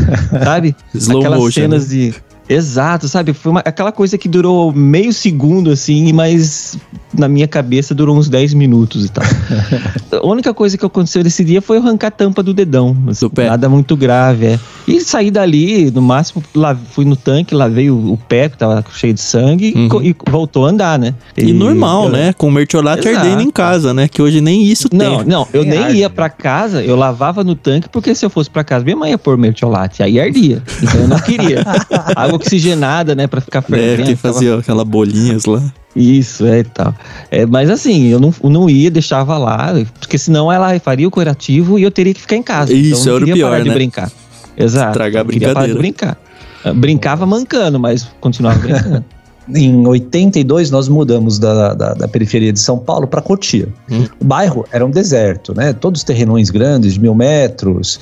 [0.42, 0.74] sabe?
[0.94, 2.14] Slow Aquelas motion, cenas de.
[2.48, 3.32] Exato, sabe?
[3.32, 6.78] Foi uma- aquela coisa que durou meio segundo, assim, mas
[7.18, 9.24] na minha cabeça durou uns 10 minutos e tal.
[10.22, 12.96] a única coisa que aconteceu nesse dia foi eu arrancar a tampa do dedão.
[13.08, 13.48] assim, Do pé.
[13.48, 14.60] Nada muito grave, é.
[14.86, 18.84] E saí dali, no máximo, lá, fui no tanque, lavei o, o pé, que tava
[18.94, 19.88] cheio de sangue, e Uhum.
[19.88, 21.14] co- e, voltou a andar, né?
[21.36, 22.32] E normal, eu- né?
[22.32, 24.06] Com o mertiolate ardendo em casa, né?
[24.08, 25.26] Que hoje nem isso Não, tem.
[25.26, 26.14] não, eu Tem nem arde, ia né?
[26.14, 29.18] pra casa, eu lavava no tanque, porque se eu fosse pra casa, minha mãe ia
[29.18, 30.62] pôr mertiolate, aí ardia.
[30.82, 31.64] Então eu não queria.
[32.14, 34.08] Água oxigenada, né, pra ficar É, fervendo.
[34.08, 35.62] que tava- fazia aquela bolinhas lá.
[35.96, 36.94] Isso, é e tal.
[37.30, 41.10] É, mas assim, eu não, eu não ia, deixava lá, porque senão ela faria o
[41.10, 42.72] curativo e eu teria que ficar em casa.
[42.72, 43.74] Isso, então eu era o não pior, parar de né?
[43.74, 44.12] brincar.
[44.56, 44.90] Exato.
[44.90, 46.18] Estragar a eu queria parar de brincadeira.
[46.62, 46.70] brincar.
[46.70, 49.04] Eu brincava mancando, mas continuava brincando.
[49.54, 53.68] Em 82, nós mudamos da, da, da periferia de São Paulo para Cotia.
[53.88, 54.04] Hum.
[54.20, 55.72] O bairro era um deserto, né?
[55.72, 58.00] Todos terrenões grandes, de mil metros,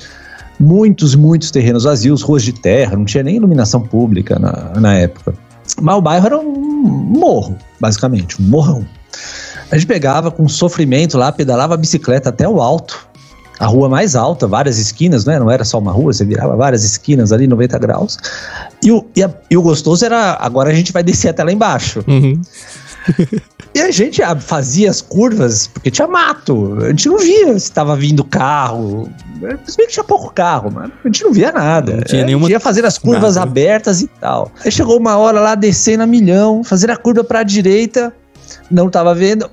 [0.59, 5.35] muitos, muitos terrenos vazios, ruas de terra, não tinha nem iluminação pública na, na época.
[5.81, 8.85] Mas o bairro era um morro, basicamente, um morrão.
[9.71, 13.07] A gente pegava com sofrimento lá, pedalava a bicicleta até o alto,
[13.59, 15.39] a rua mais alta, várias esquinas, né?
[15.39, 18.17] Não era só uma rua, você virava várias esquinas ali, 90 graus.
[18.83, 21.51] E o, e, a- e o gostoso era, agora a gente vai descer até lá
[21.51, 22.03] embaixo.
[22.07, 22.41] Uhum.
[23.75, 26.77] E a gente ah, fazia as curvas, porque tinha mato.
[26.81, 29.09] A gente não via se estava vindo carro.
[29.65, 31.97] Se bem que tinha pouco carro, mas a gente não via nada.
[31.97, 33.49] Não tinha É, nenhuma- ia fazendo as curvas nada.
[33.49, 34.49] abertas e tal.
[34.63, 38.13] Aí chegou uma hora lá, descendo a milhão, fazendo a curva pra direita,
[38.71, 39.49] não tava vendo.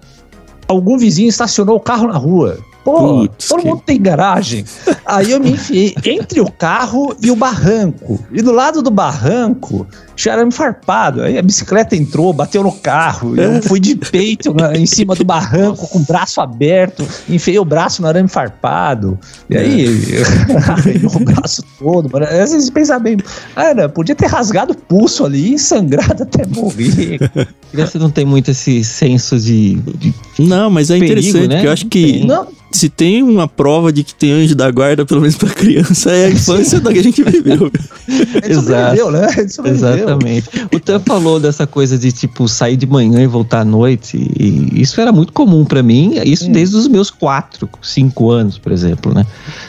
[0.69, 2.59] Algum vizinho estacionou o carro na rua.
[2.85, 4.65] Pô, Putz, todo que- mundo tem garagem.
[5.07, 8.19] Aí eu me enfiei entre o carro e o barranco.
[8.33, 11.23] E do lado do barranco tinha arame farpado.
[11.23, 13.39] Aí a bicicleta entrou, bateu no carro.
[13.41, 13.59] É.
[13.59, 17.07] Eu fui de peito em cima do barranco, com o braço aberto.
[17.29, 19.19] Enfiei o braço no arame farpado.
[19.49, 19.87] E aí
[20.69, 22.11] arranhou o braço todo.
[22.13, 22.27] Mano.
[22.27, 23.17] Às vezes pensar bem,
[23.55, 27.19] cara, podia ter rasgado o pulso ali e sangrado até morrer.
[27.73, 31.57] Criança não tem muito esse senso de, de Não, mas é Perigo, interessante, né?
[31.57, 32.27] porque eu acho que Tem.
[32.27, 36.11] Não, se tem uma prova de que tem anjo da guarda, pelo menos pra criança,
[36.11, 37.71] é a infância da que a gente viveu.
[38.49, 39.11] Exato.
[39.11, 39.29] Né?
[39.67, 40.49] Exatamente.
[40.73, 44.17] O Tan falou dessa coisa de, tipo, sair de manhã e voltar à noite.
[44.17, 46.53] E isso era muito comum para mim, isso hum.
[46.53, 49.27] desde os meus quatro, cinco anos, por exemplo, né?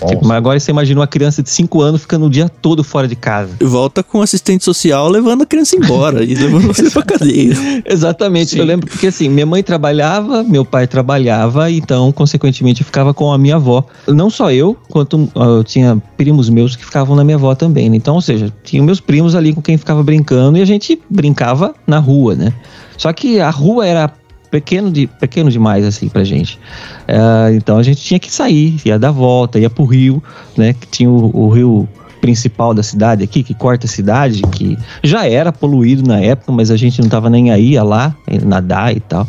[0.07, 3.07] Tipo, mas agora você imagina uma criança de cinco anos ficando o dia todo fora
[3.07, 3.51] de casa.
[3.59, 7.53] Volta com o assistente social levando a criança embora e levando você pra cadeia.
[7.93, 8.51] Exatamente.
[8.51, 8.59] Sim.
[8.59, 13.31] Eu lembro porque assim, minha mãe trabalhava, meu pai trabalhava, então, consequentemente, eu ficava com
[13.31, 13.85] a minha avó.
[14.07, 17.89] Não só eu, quanto eu tinha primos meus que ficavam na minha avó também.
[17.89, 17.97] Né?
[17.97, 21.73] Então, ou seja, tinha meus primos ali com quem ficava brincando e a gente brincava
[21.85, 22.53] na rua, né?
[22.97, 24.11] Só que a rua era
[24.49, 26.59] pequeno, de, pequeno demais, assim, pra gente.
[27.07, 30.21] Uh, então a gente tinha que sair, ia dar volta, ia pro rio,
[30.55, 30.73] né?
[30.73, 31.87] Que tinha o, o rio
[32.23, 36.71] principal da cidade aqui, que corta a cidade, que já era poluído na época, mas
[36.71, 39.27] a gente não tava nem aí, ia lá, nadar e tal.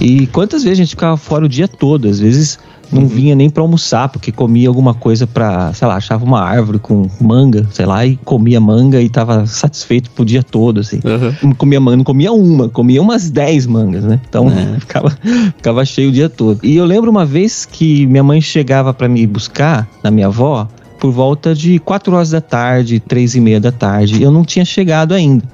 [0.00, 2.08] E quantas vezes a gente ficava fora o dia todo?
[2.08, 2.58] Às vezes
[2.90, 3.08] não uhum.
[3.08, 7.06] vinha nem para almoçar, porque comia alguma coisa para, sei lá, achava uma árvore com
[7.20, 11.00] manga, sei lá, e comia manga e tava satisfeito pro dia todo, assim.
[11.04, 11.48] Uhum.
[11.48, 14.18] Não comia manga, não comia uma, comia umas 10 mangas, né?
[14.26, 14.80] Então é.
[14.80, 15.10] ficava,
[15.56, 16.60] ficava cheio o dia todo.
[16.62, 20.66] E eu lembro uma vez que minha mãe chegava para me buscar na minha avó,
[21.02, 24.22] por volta de 4 horas da tarde, 3 e meia da tarde.
[24.22, 25.44] Eu não tinha chegado ainda,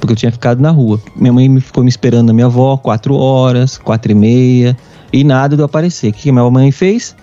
[0.00, 1.00] porque eu tinha ficado na rua.
[1.14, 4.76] Minha mãe me ficou me esperando na minha avó 4 horas, 4 e meia,
[5.12, 6.10] e nada de eu aparecer.
[6.10, 7.14] O que minha mãe fez?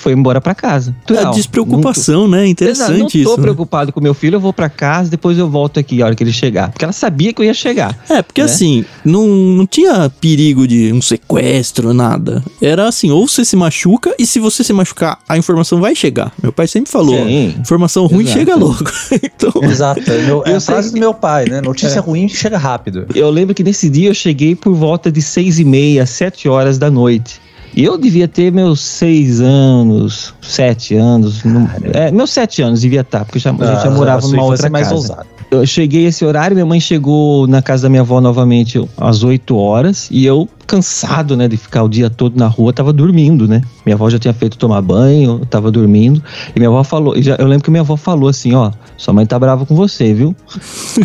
[0.00, 0.94] Foi embora para casa.
[1.10, 2.46] É a despreocupação, não, né?
[2.46, 3.42] Interessante não tô né?
[3.42, 6.24] preocupado com meu filho, eu vou para casa, depois eu volto aqui a hora que
[6.24, 6.70] ele chegar.
[6.70, 7.96] Porque ela sabia que eu ia chegar.
[8.08, 8.46] É, porque né?
[8.46, 12.42] assim, não, não tinha perigo de um sequestro, nada.
[12.60, 16.32] Era assim, ou você se machuca, e se você se machucar, a informação vai chegar.
[16.42, 17.54] Meu pai sempre falou, Sim.
[17.60, 18.38] informação ruim Exato.
[18.38, 18.90] chega logo.
[19.22, 19.52] então...
[19.62, 21.60] Exato, é, meu, é a frase do meu pai, né?
[21.60, 22.02] Notícia é.
[22.02, 23.06] ruim chega rápido.
[23.14, 26.78] Eu lembro que nesse dia eu cheguei por volta de seis e meia, sete horas
[26.78, 27.40] da noite.
[27.74, 31.44] E eu devia ter meus seis anos, sete anos.
[31.44, 34.44] No, é, meus sete anos devia estar, porque já, ah, a gente já morava numa
[34.44, 34.94] outra mais casa.
[34.96, 35.26] Ousado.
[35.50, 39.56] Eu cheguei esse horário, minha mãe chegou na casa da minha avó novamente às 8
[39.56, 43.60] horas e eu cansado, né, de ficar o dia todo na rua, tava dormindo, né?
[43.84, 46.22] Minha avó já tinha feito tomar banho, tava dormindo.
[46.54, 49.26] E minha avó falou, já, eu lembro que minha avó falou assim, ó, sua mãe
[49.26, 50.32] tá brava com você, viu?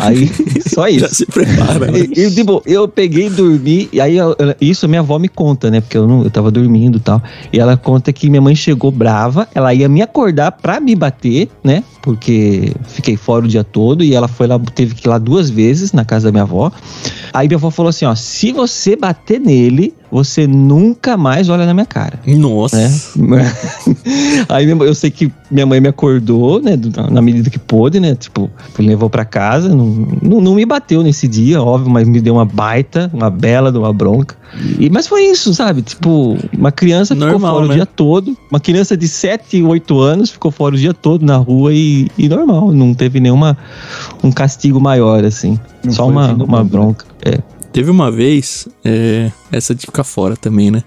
[0.00, 0.30] Aí,
[0.72, 1.00] só isso.
[1.00, 1.90] já se prepara.
[1.90, 1.98] Né?
[2.14, 5.68] E, e, tipo, eu peguei e dormi, e aí eu, isso minha avó me conta,
[5.68, 5.80] né?
[5.80, 7.20] Porque eu não, eu tava dormindo e tal.
[7.52, 11.48] E ela conta que minha mãe chegou brava, ela ia me acordar pra me bater,
[11.64, 11.82] né?
[12.06, 15.50] Porque fiquei fora o dia todo e ela foi lá, teve que ir lá duas
[15.50, 16.70] vezes na casa da minha avó.
[17.32, 21.74] Aí minha avó falou assim, ó, se você bater nele você nunca mais olha na
[21.74, 22.18] minha cara.
[22.26, 22.76] Nossa.
[23.16, 23.52] Né?
[24.48, 26.78] Aí eu sei que minha mãe me acordou, né,
[27.10, 29.86] na medida que pôde, né, tipo, me levou para casa, não,
[30.22, 33.78] não, não, me bateu nesse dia, óbvio, mas me deu uma baita, uma bela de
[33.78, 34.36] uma bronca.
[34.78, 35.82] E, mas foi isso, sabe?
[35.82, 37.72] Tipo, uma criança Normal, ficou fora né?
[37.72, 41.36] o dia todo, uma criança de 7, 8 anos ficou fora o dia todo na
[41.36, 43.56] rua e, e normal, não teve nenhuma
[44.22, 45.58] um castigo maior, assim.
[45.84, 46.68] Não só uma, uma né?
[46.68, 47.04] bronca.
[47.24, 47.38] É.
[47.76, 50.82] Teve uma vez, é, essa de ficar fora também, né?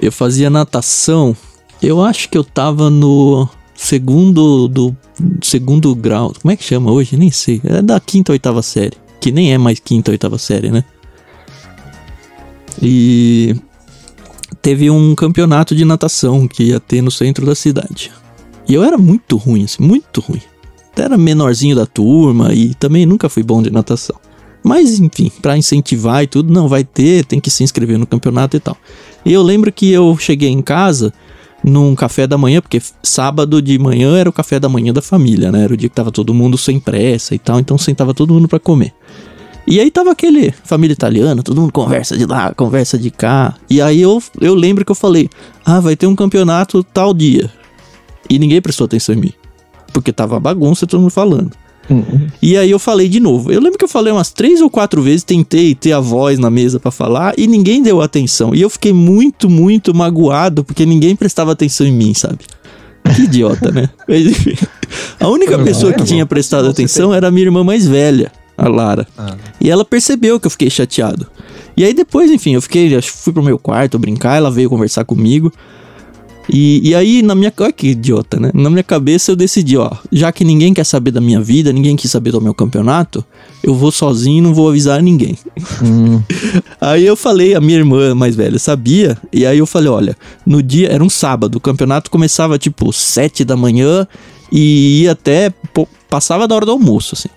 [0.00, 1.36] Eu fazia natação,
[1.82, 4.96] eu acho que eu tava no segundo do
[5.42, 6.32] segundo grau.
[6.40, 7.18] Como é que chama hoje?
[7.18, 7.60] Nem sei.
[7.62, 8.96] É da quinta ou oitava série.
[9.20, 10.82] Que nem é mais quinta ou oitava série, né?
[12.80, 13.54] E
[14.62, 18.10] teve um campeonato de natação que ia ter no centro da cidade.
[18.66, 20.40] E eu era muito ruim, assim, muito ruim.
[20.96, 24.16] Era menorzinho da turma e também nunca fui bom de natação.
[24.64, 28.56] Mas enfim, para incentivar e tudo, não vai ter, tem que se inscrever no campeonato
[28.56, 28.74] e tal.
[29.22, 31.12] E eu lembro que eu cheguei em casa
[31.62, 35.52] num café da manhã, porque sábado de manhã era o café da manhã da família,
[35.52, 35.64] né?
[35.64, 38.48] Era o dia que tava todo mundo sem pressa e tal, então sentava todo mundo
[38.48, 38.94] para comer.
[39.66, 43.54] E aí tava aquele família italiana, todo mundo conversa de lá, conversa de cá.
[43.68, 45.28] E aí eu, eu lembro que eu falei:
[45.64, 47.50] "Ah, vai ter um campeonato tal dia".
[48.30, 49.32] E ninguém prestou atenção em mim,
[49.92, 51.63] porque tava bagunça todo mundo falando.
[51.88, 52.28] Uhum.
[52.40, 53.52] E aí eu falei de novo.
[53.52, 56.50] Eu lembro que eu falei umas três ou quatro vezes, tentei ter a voz na
[56.50, 58.54] mesa para falar e ninguém deu atenção.
[58.54, 62.40] E eu fiquei muito, muito magoado porque ninguém prestava atenção em mim, sabe?
[63.14, 63.90] Que idiota, né?
[64.08, 64.54] Mas enfim.
[65.20, 69.06] A única pessoa que tinha prestado atenção era a minha irmã mais velha, a Lara.
[69.16, 69.36] Ah.
[69.60, 71.26] E ela percebeu que eu fiquei chateado.
[71.76, 75.52] E aí depois, enfim, eu fiquei, fui pro meu quarto brincar, ela veio conversar comigo.
[76.48, 77.52] E, e aí, na minha.
[77.58, 78.50] Olha que idiota, né?
[78.52, 79.90] Na minha cabeça eu decidi, ó.
[80.12, 83.24] Já que ninguém quer saber da minha vida, ninguém quis saber do meu campeonato,
[83.62, 85.38] eu vou sozinho e não vou avisar ninguém.
[85.82, 86.20] Hum.
[86.80, 90.62] aí eu falei, a minha irmã mais velha sabia, e aí eu falei, olha, no
[90.62, 90.88] dia.
[90.88, 94.06] Era um sábado, o campeonato começava tipo sete da manhã
[94.52, 95.50] e ia até.
[95.72, 97.28] Pô, passava da hora do almoço, assim.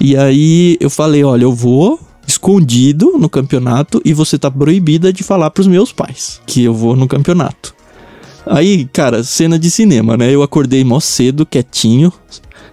[0.00, 5.24] E aí eu falei, olha, eu vou escondido no campeonato e você tá proibida de
[5.24, 7.74] falar pros meus pais que eu vou no campeonato.
[8.50, 10.34] Aí, cara, cena de cinema, né?
[10.34, 12.12] Eu acordei mó cedo, quietinho.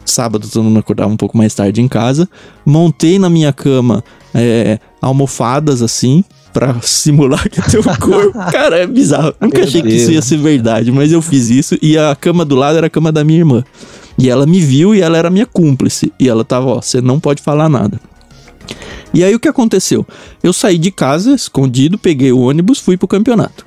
[0.06, 2.30] Sábado todo mundo acordava um pouco mais tarde em casa.
[2.66, 8.38] Montei na minha cama é, almofadas assim, pra simular que tem um corpo.
[8.52, 9.34] Cara, é bizarro.
[9.42, 10.02] Nunca Meu achei que Deus.
[10.02, 11.78] isso ia ser verdade, mas eu fiz isso.
[11.82, 13.64] E a cama do lado era a cama da minha irmã.
[14.18, 16.14] E ela me viu e ela era minha cúmplice.
[16.20, 18.00] E ela tava, ó, você não pode falar nada.
[19.14, 20.06] E aí o que aconteceu?
[20.44, 23.66] Eu saí de casa, escondido, peguei o ônibus, fui pro campeonato.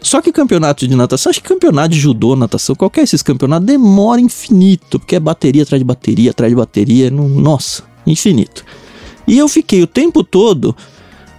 [0.00, 4.20] Só que campeonato de natação, acho que campeonato de judô, natação, qualquer desses campeonatos, demora
[4.20, 8.64] infinito, porque é bateria atrás de bateria, atrás de bateria, não, nossa, infinito.
[9.26, 10.76] E eu fiquei o tempo todo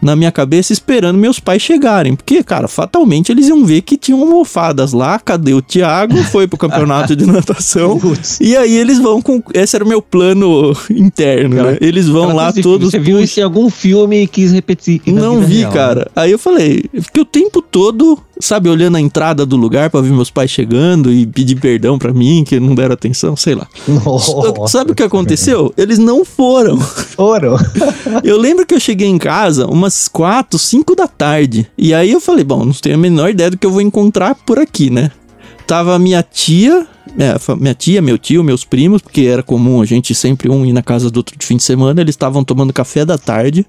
[0.02, 4.22] na minha cabeça esperando meus pais chegarem, porque, cara, fatalmente eles iam ver que tinham
[4.22, 6.16] almofadas lá, cadê o Thiago?
[6.26, 8.00] Foi pro campeonato de natação.
[8.40, 9.42] E aí eles vão com.
[9.54, 11.78] Esse era o meu plano interno, né?
[11.82, 12.92] Eles vão lá todos.
[12.92, 15.02] Você viu isso em algum filme e quis repetir.
[15.08, 15.78] Não vi, real, né?
[15.78, 16.12] cara.
[16.16, 20.12] Aí eu falei, fiquei o tempo todo, sabe, olhando a entrada do lugar pra ver
[20.12, 23.68] meus pais chegando e pedir perdão pra mim, que não deram atenção, sei lá.
[23.88, 24.68] Nossa.
[24.68, 25.74] Sabe o que aconteceu?
[25.78, 26.78] Eles não foram.
[26.80, 27.58] Foram.
[28.24, 31.68] Eu lembro que eu cheguei em casa umas 4, 5 da tarde.
[31.78, 34.36] E aí eu falei, bom, não tenho a menor ideia do que eu vou encontrar
[34.36, 35.12] por aqui, né?
[35.66, 40.16] Tava minha tia, é, minha tia, meu tio, meus primos, porque era comum a gente
[40.16, 43.04] sempre um ir na casa do outro de fim de semana, eles estavam tomando café
[43.04, 43.66] da tarde.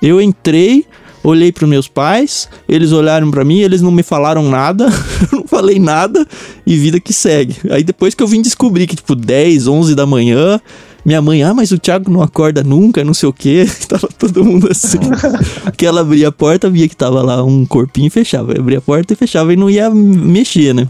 [0.00, 0.84] Eu entrei,
[1.22, 4.86] olhei para meus pais, eles olharam para mim, eles não me falaram nada,
[5.30, 6.26] eu não falei nada
[6.66, 7.56] e vida que segue.
[7.70, 10.60] Aí depois que eu vim descobrir que tipo 10, 11 da manhã,
[11.04, 13.66] minha mãe, ah, mas o Thiago não acorda nunca, não sei o quê.
[13.88, 14.98] Tava todo mundo assim.
[15.64, 18.52] Porque ela abria a porta, via que tava lá um corpinho e fechava.
[18.52, 20.86] Abria a porta e fechava e não ia mexer, né?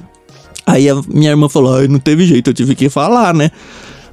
[0.66, 3.50] Aí a minha irmã falou, ah, não teve jeito, eu tive que falar, né?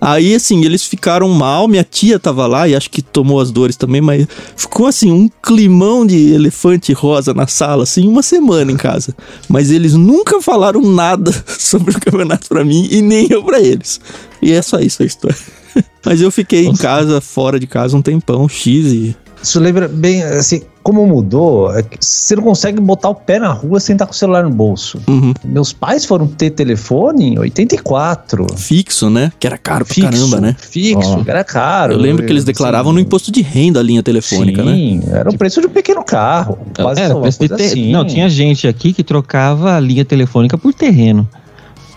[0.02, 3.76] Aí, assim, eles ficaram mal, minha tia tava lá e acho que tomou as dores
[3.76, 8.78] também, mas ficou assim, um climão de elefante rosa na sala, assim, uma semana em
[8.78, 9.14] casa.
[9.48, 14.00] Mas eles nunca falaram nada sobre o campeonato pra mim e nem eu pra eles.
[14.42, 15.38] E é só isso a história.
[16.06, 19.16] Mas eu fiquei em casa, fora de casa, um tempão, X e.
[19.42, 23.52] Isso lembra bem, assim, como mudou, é que você não consegue botar o pé na
[23.52, 25.00] rua sem estar com o celular no bolso.
[25.08, 25.34] Uhum.
[25.46, 28.48] Meus pais foram ter telefone em 84.
[28.58, 29.32] Fixo, né?
[29.40, 30.56] Que era caro pra Fixo, caramba, né?
[30.60, 31.24] Fixo, Ó.
[31.28, 31.94] era caro.
[31.94, 34.74] Eu lembro que eles declaravam no imposto de renda a linha telefônica, né?
[34.74, 36.58] Sim, era o preço de um pequeno carro.
[36.76, 37.92] Quase Era, preço de ter- assim.
[37.92, 41.28] Não, tinha gente aqui que trocava a linha telefônica por terreno.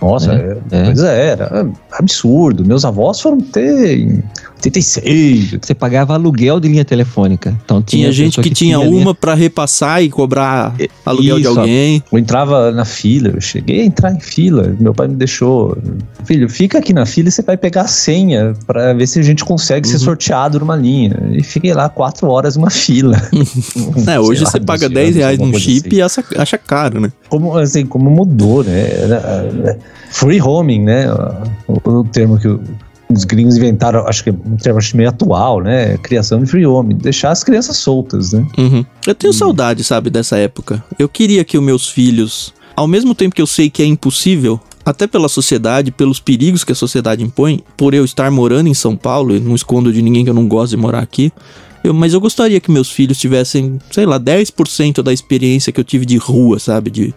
[0.02, 0.84] Nossa, É, é, é.
[0.84, 2.64] pois é, era absurdo.
[2.64, 4.22] Meus avós foram ter
[4.66, 5.58] em 86.
[5.60, 7.56] Você pagava aluguel de linha telefônica.
[7.64, 11.42] Então tinha, Tinha gente pessoa que, tinha linha- uma pra repassar e cobrar aluguel de
[11.42, 11.60] Isso, ó.
[11.60, 12.02] alguém.
[12.12, 14.74] Eu entrava na fila, eu cheguei a entrar em fila.
[14.78, 15.76] Meu pai me deixou.
[16.24, 19.22] Filho, fica aqui na fila e você vai pegar a senha pra ver se a
[19.22, 19.92] gente consegue Uhum.
[19.92, 21.16] ser sorteado numa linha.
[21.32, 23.16] E fiquei lá quatro horas numa fila.
[24.06, 25.96] É, hoje lá, você paga 12 10 anos, reais num chip assim.
[25.96, 27.12] e acha, acha caro, né?
[27.28, 28.80] como assim, como mudou, né?
[28.80, 29.76] É,
[30.10, 31.06] free homing, né?
[31.66, 32.60] O, o termo que o-
[33.12, 35.96] os gringos inventaram, acho que é um termo meio atual, né?
[35.98, 38.46] Criação de free homing, deixar as crianças soltas, né?
[38.58, 38.84] Uhum.
[39.06, 40.82] Eu tenho saudade, sabe, dessa época.
[40.98, 44.60] Eu queria que os meus filhos, ao mesmo tempo que eu sei que é impossível,
[44.84, 48.96] até pela sociedade, pelos perigos que a sociedade impõe, por eu estar morando em São
[48.96, 51.32] Paulo, e não escondo de ninguém que eu não gosto de morar aqui,
[51.84, 55.84] eu, mas eu gostaria que meus filhos tivessem, sei lá, 10% da experiência que eu
[55.84, 56.90] tive de rua, sabe?
[56.90, 57.14] De,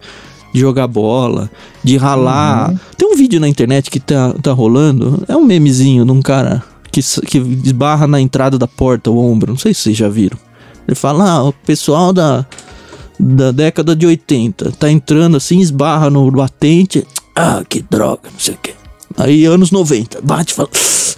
[0.56, 1.50] de jogar bola,
[1.84, 2.74] de ralar.
[2.96, 6.64] Tem um vídeo na internet que tá, tá rolando, é um memezinho de um cara
[6.90, 10.38] que, que esbarra na entrada da porta o ombro, não sei se vocês já viram.
[10.88, 12.46] Ele fala, ah, o pessoal da,
[13.20, 18.54] da década de 80 tá entrando assim, esbarra no batente, ah, que droga, não sei
[18.54, 18.72] o quê.
[19.18, 20.70] Aí anos 90, bate e fala,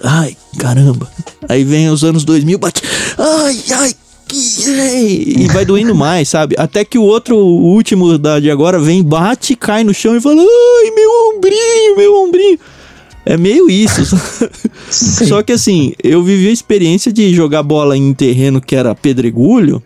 [0.02, 1.08] ai, caramba.
[1.48, 2.82] Aí vem os anos 2000, bate,
[3.16, 3.72] ai, que...
[3.72, 3.94] ai",
[4.34, 6.54] E vai doendo mais, sabe?
[6.58, 10.20] Até que o outro, o último da de agora, vem, bate, cai no chão e
[10.20, 12.58] fala, ai, meu ombrinho, meu ombrinho.
[13.26, 14.02] É meio isso.
[14.90, 19.82] Só que assim, eu vivi a experiência de jogar bola em terreno que era pedregulho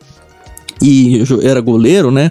[0.81, 2.31] e era goleiro, né?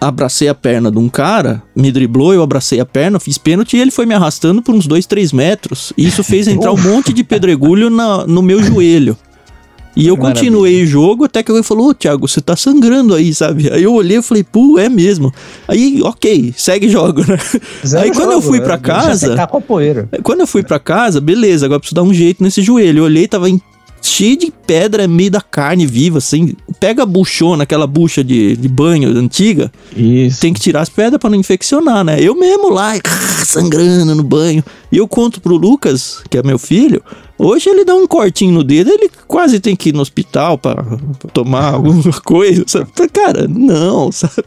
[0.00, 3.80] Abracei a perna de um cara, me driblou, eu abracei a perna, fiz pênalti e
[3.80, 5.94] ele foi me arrastando por uns 2, 3 metros.
[5.96, 9.16] E isso fez entrar um monte de pedregulho na- no meu joelho.
[9.96, 10.34] E eu Maravilha.
[10.44, 13.70] continuei o jogo até que alguém falou, ô Thiago, você tá sangrando aí, sabe?
[13.72, 15.32] Aí eu olhei e falei, pô, é mesmo.
[15.68, 17.38] Aí, ok, segue jogo, né?
[17.86, 18.64] Zero aí quando eu jogo, fui né?
[18.64, 20.08] pra Deixa casa, secar com a poeira.
[20.24, 22.98] quando eu fui pra casa, beleza, agora preciso dar um jeito nesse joelho.
[23.00, 23.60] Eu olhei, tava em-
[24.02, 26.54] cheio de pedra, meio da carne viva, assim.
[26.78, 30.40] Pega a buchona, aquela bucha de, de banho antiga, Isso.
[30.42, 32.18] tem que tirar as pedras pra não infeccionar, né?
[32.20, 32.92] Eu mesmo lá,
[33.46, 34.62] sangrando no banho.
[34.92, 37.02] E eu conto pro Lucas, que é meu filho,
[37.36, 40.84] Hoje ele dá um cortinho no dedo, ele quase tem que ir no hospital para
[41.32, 42.64] tomar alguma coisa.
[42.66, 42.90] Sabe?
[43.12, 44.44] Cara, não, sabe?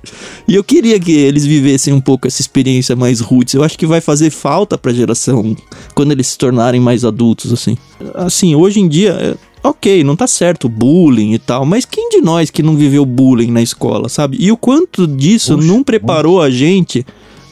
[0.48, 3.54] E eu queria que eles vivessem um pouco essa experiência mais roots.
[3.54, 5.56] Eu acho que vai fazer falta pra geração
[5.94, 7.78] quando eles se tornarem mais adultos, assim.
[8.14, 9.36] Assim, hoje em dia, é,
[9.68, 13.52] ok, não tá certo bullying e tal, mas quem de nós que não viveu bullying
[13.52, 14.38] na escola, sabe?
[14.40, 17.06] E o quanto disso não preparou a gente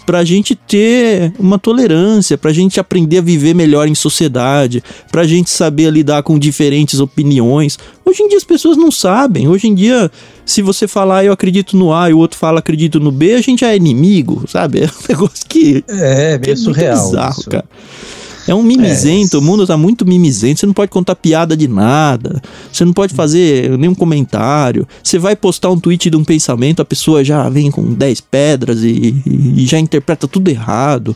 [0.06, 5.50] pra gente ter uma tolerância, pra gente aprender a viver melhor em sociedade, pra gente
[5.50, 7.78] saber lidar com diferentes opiniões.
[8.06, 9.48] Hoje em dia as pessoas não sabem.
[9.48, 10.12] Hoje em dia,
[10.46, 13.42] se você falar eu acredito no A e o outro fala acredito no B, a
[13.42, 14.82] gente é inimigo, sabe?
[14.86, 17.06] É um negócio que É, meio é muito surreal.
[17.10, 17.50] bizarro, isso.
[17.50, 17.66] cara.
[18.48, 19.40] É um mimizento, É.
[19.40, 22.42] o mundo tá muito mimizento, você não pode contar piada de nada,
[22.72, 26.86] você não pode fazer nenhum comentário, você vai postar um tweet de um pensamento, a
[26.86, 31.16] pessoa já vem com 10 pedras e, e já interpreta tudo errado.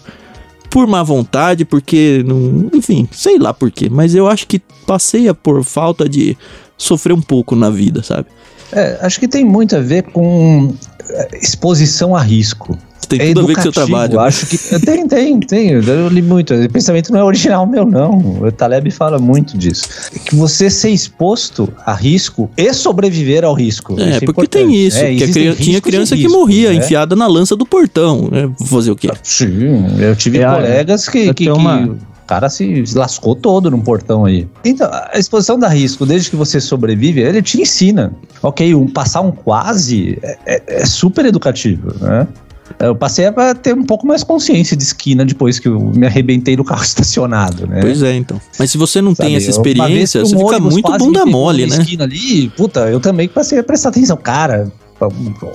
[0.72, 2.70] Por má vontade, porque não.
[2.74, 6.38] Enfim, sei lá por quê, mas eu acho que passeia por falta de
[6.78, 8.28] sofrer um pouco na vida, sabe?
[8.72, 10.74] É, acho que tem muito a ver com
[11.10, 12.78] é, exposição a risco.
[13.08, 14.18] Tem é tudo a ver com o seu trabalho.
[14.20, 14.28] né?
[14.28, 15.70] Acho que tem, tem, tem.
[15.70, 16.54] Eu li muito.
[16.54, 18.20] O pensamento não é original meu, não.
[18.44, 19.88] O Taleb fala muito disso.
[20.26, 24.00] Que você ser exposto a risco e sobreviver ao risco.
[24.00, 24.50] É, Isso porque importante.
[24.68, 26.76] tem isso, É, que cri- tinha criança que riscos, morria né?
[26.76, 28.30] enfiada na lança do portão.
[28.32, 28.48] né?
[28.68, 29.10] Fazer o quê?
[29.24, 31.98] Sim, eu tive É, colegas que, eu que, que uma- o
[32.30, 34.48] cara se lascou todo num portão aí.
[34.64, 38.14] Então, a exposição da risco, desde que você sobrevive, ele te ensina.
[38.44, 42.28] Ok, um, passar um quase é, é- é super educativo, né?
[42.80, 46.56] Eu passei para ter um pouco mais consciência de esquina depois que eu me arrebentei
[46.56, 47.80] no carro estacionado, né?
[47.82, 48.40] Pois é, então.
[48.60, 51.66] Mas se você não tem Sabe, essa uma vez experiência, você fica muito bunda mole,
[51.66, 51.78] né?
[51.78, 54.16] esquina ali, puta, eu também passei a prestar atenção.
[54.18, 54.72] Cara,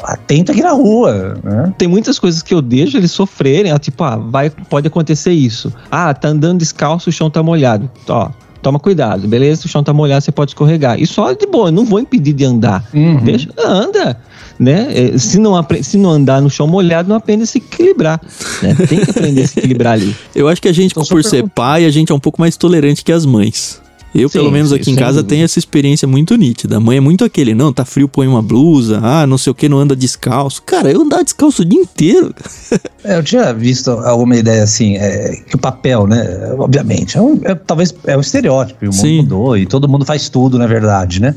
[0.05, 1.73] atento aqui na rua, né?
[1.77, 5.73] Tem muitas coisas que eu deixo eles sofrerem, ó, tipo, ah, vai, pode acontecer isso.
[5.91, 7.91] Ah, tá andando descalço, o chão tá molhado.
[8.09, 8.31] Ó,
[8.63, 9.67] toma cuidado, beleza?
[9.67, 10.99] O chão tá molhado, você pode escorregar.
[10.99, 12.85] E só de boa, eu não vou impedir de andar.
[12.95, 13.19] Uhum.
[13.19, 14.19] Deixa, anda.
[14.59, 14.87] Né?
[15.15, 18.21] É, Se, não se não andar no chão molhado, não aprende a se equilibrar.
[18.63, 18.75] né?
[18.89, 20.17] Tem que aprender a se equilibrar ali.
[20.35, 22.57] Eu acho que a gente, Então, por ser pai, a gente é um pouco mais
[22.57, 23.83] tolerante que as mães.
[24.15, 26.77] Eu, Sim, pelo menos sim, aqui em sem casa, tenho essa experiência muito nítida.
[26.77, 29.55] A mãe é muito aquele, não, tá frio, põe uma blusa, ah, não sei o
[29.55, 30.63] que, não anda descalço.
[30.63, 32.33] Cara, eu andar descalço o dia inteiro.
[33.07, 36.55] É, eu tinha visto alguma ideia assim, é, que o papel, né?
[36.57, 39.17] Obviamente, é um- é- talvez é um estereótipo, e o mundo Sim.
[39.19, 41.35] mudou e todo mundo faz tudo, na verdade, né?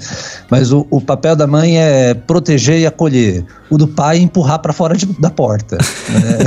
[0.50, 3.44] Mas o, o papel da mãe é proteger e acolher.
[3.70, 5.78] O do pai é empurrar pra fora de- da porta.
[5.78, 6.38] né?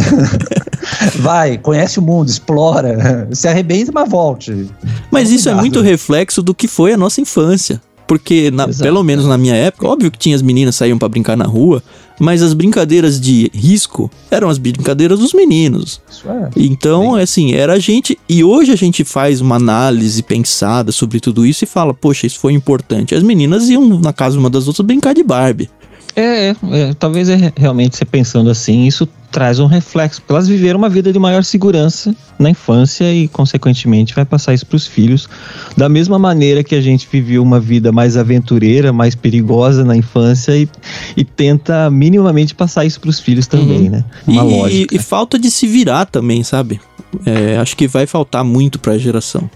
[1.17, 4.67] Vai, conhece o mundo, explora, se arrebenta, mas volte.
[5.11, 7.81] Mas isso é muito reflexo do que foi a nossa infância.
[8.07, 11.09] Porque, na- pelo menos na minha época, óbvio que tinha as meninas que saíam pra
[11.09, 11.81] brincar na rua,
[12.19, 16.03] mas as brincadeiras de risco eram as brincadeiras dos meninos.
[16.11, 16.51] Isso é.
[16.57, 18.19] Então, assim, era a gente.
[18.29, 22.41] E hoje a gente faz uma análise pensada sobre tudo isso e fala, poxa, isso
[22.41, 23.15] foi importante.
[23.15, 25.71] As meninas iam na casa uma das outras brincar de Barbie.
[26.17, 30.33] É, é, é, talvez é, re- realmente você pensando assim, isso traz um reflexo, porque
[30.33, 34.77] elas viveram uma vida de maior segurança na infância e, consequentemente, vai passar isso para
[34.77, 35.29] os filhos.
[35.77, 40.57] Da mesma maneira que a gente viveu uma vida mais aventureira, mais perigosa na infância
[40.57, 40.69] e,
[41.17, 43.91] e tenta minimamente passar isso para os filhos também, Uhum.
[43.91, 44.05] né?
[44.27, 44.95] Uma e, lógica.
[44.95, 46.81] e falta de se virar também, sabe?
[47.27, 49.49] É, acho que vai faltar muito pra geração.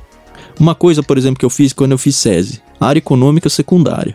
[0.59, 4.15] Uma coisa, por exemplo, que eu fiz quando eu fiz SESI, área econômica secundária,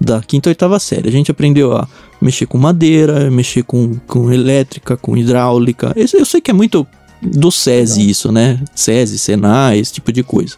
[0.00, 1.08] da quinta ou oitava série.
[1.08, 1.86] A gente aprendeu a
[2.20, 5.92] mexer com madeira, mexer com, com elétrica, com hidráulica.
[5.96, 6.86] Esse- Eu sei que é muito
[7.22, 8.58] do SESI isso, né?
[8.74, 10.56] SESI, Senai, esse tipo de coisa.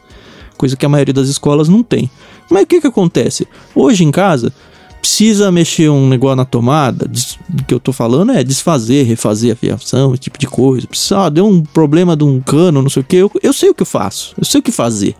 [0.56, 2.08] Coisa que a maioria das escolas não tem.
[2.48, 3.48] Mas o que que acontece?
[3.74, 4.52] Hoje em casa,
[5.00, 7.10] precisa mexer um negócio na tomada,
[7.58, 10.86] o que eu tô falando é desfazer, refazer a fiação, esse tipo de coisa.
[10.86, 13.70] Precisa, ah, deu um problema de um cano, não sei o que, eu, eu sei
[13.70, 15.16] o que eu faço, eu sei o que fazer.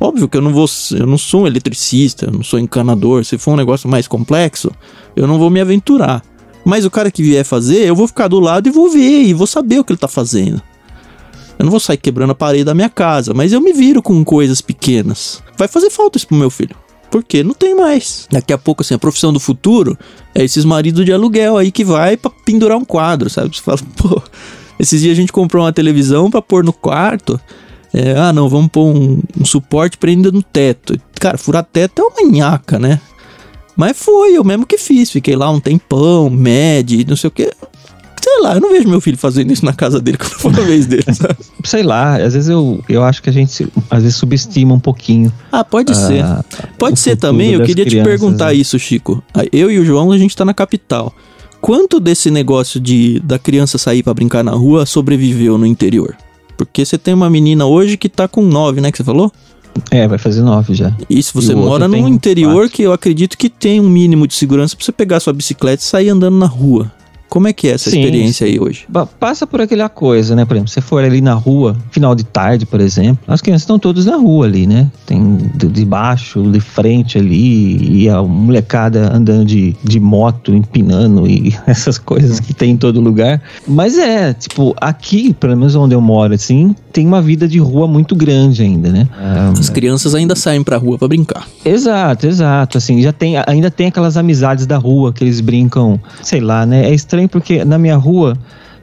[0.00, 3.36] Óbvio que eu não vou, eu não sou um eletricista, eu não sou encanador, se
[3.36, 4.72] for um negócio mais complexo,
[5.14, 6.22] eu não vou me aventurar.
[6.64, 9.34] Mas o cara que vier fazer, eu vou ficar do lado e vou ver, e
[9.34, 10.62] vou saber o que ele tá fazendo.
[11.58, 14.24] Eu não vou sair quebrando a parede da minha casa, mas eu me viro com
[14.24, 15.42] coisas pequenas.
[15.58, 16.74] Vai fazer falta isso pro meu filho.
[17.10, 18.26] Porque não tem mais.
[18.30, 19.98] Daqui a pouco, assim, a profissão do futuro
[20.34, 23.54] é esses maridos de aluguel aí que vai pra pendurar um quadro, sabe?
[23.54, 24.22] Você fala, pô,
[24.78, 27.38] esses dias a gente comprou uma televisão pra pôr no quarto.
[27.92, 30.98] É, ah, não, vamos pôr um, um suporte prenda no teto.
[31.20, 33.00] Cara, furar teto é uma nhaca, né?
[33.76, 35.10] Mas foi, eu mesmo que fiz.
[35.10, 37.50] Fiquei lá um tempão, mede, não sei o que.
[38.22, 40.62] Sei lá, eu não vejo meu filho fazendo isso na casa dele quando for a
[40.62, 41.36] vez dele, sabe?
[41.64, 45.32] Sei lá, às vezes eu, eu acho que a gente às vezes subestima um pouquinho.
[45.50, 46.22] Ah, pode ser.
[46.22, 46.44] ah,
[46.78, 48.54] Pode o ser também, eu queria te crianças, perguntar né?
[48.54, 49.22] isso, Chico.
[49.32, 51.14] Ah, Eu e o João, a gente tá na capital.
[51.62, 56.14] Quanto desse negócio de da criança sair pra brincar na rua sobreviveu no interior?
[56.64, 59.32] Porque você tem uma menina hoje que tá com 9, né, que você falou?
[59.90, 60.92] É, vai fazer nove já.
[61.08, 62.70] E se você E mora num tem interior quatro.
[62.76, 65.86] que eu acredito que tem um mínimo de segurança pra você pegar sua bicicleta e
[65.86, 66.90] sair andando na rua.
[67.30, 68.86] Como é que é essa Sim, experiência aí hoje?
[69.20, 70.44] Passa por aquela coisa, né?
[70.44, 73.78] Por exemplo, você for ali na rua, final de tarde, por exemplo, as crianças estão
[73.78, 74.90] todas na rua ali, né?
[75.06, 81.26] Tem de, de baixo, de frente ali, e a molecada andando de, de moto, empinando
[81.28, 83.40] e essas coisas que tem em todo lugar.
[83.66, 87.86] Mas é, tipo, aqui, pelo menos onde eu moro, assim, tem uma vida de rua
[87.86, 89.08] muito grande ainda, né?
[89.16, 91.46] Ah, As crianças ainda saem pra rua pra brincar.
[91.64, 92.76] Exato, exato.
[92.78, 96.88] Assim, já tem, ainda tem aquelas amizades da rua que eles brincam, sei lá, né?
[96.88, 98.36] É estranho porque na minha rua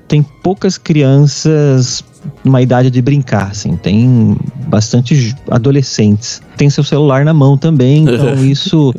[0.07, 2.03] tem poucas crianças
[2.43, 6.41] numa idade de brincar, assim, tem bastante adolescentes.
[6.55, 8.93] Tem seu celular na mão também, então isso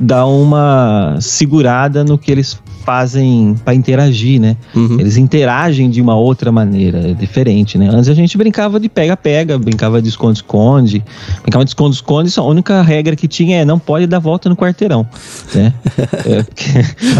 [0.00, 4.56] dá uma segurada no que eles fazem para interagir, né?
[4.74, 4.98] Uhum.
[4.98, 7.88] Eles interagem de uma outra maneira, é diferente, né?
[7.90, 11.02] Antes a gente brincava de pega-pega, brincava de esconde-esconde,
[11.42, 15.06] brincava de esconde-esconde, a única regra que tinha é não pode dar volta no quarteirão,
[15.54, 15.72] né?
[16.24, 16.64] É, porque,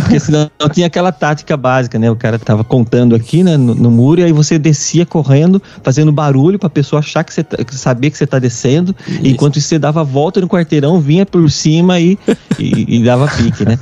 [0.01, 2.11] porque senão não tinha aquela tática básica, né?
[2.11, 5.52] O cara tava contando aqui né, no, no muro e aí você descia correndo,
[5.83, 8.95] fazendo barulho pra pessoa achar que você tá, saber que você tá descendo,
[9.25, 12.19] enquanto você dava a volta no quarteirão, vinha por cima e,
[12.59, 13.79] e, e dava pique, né?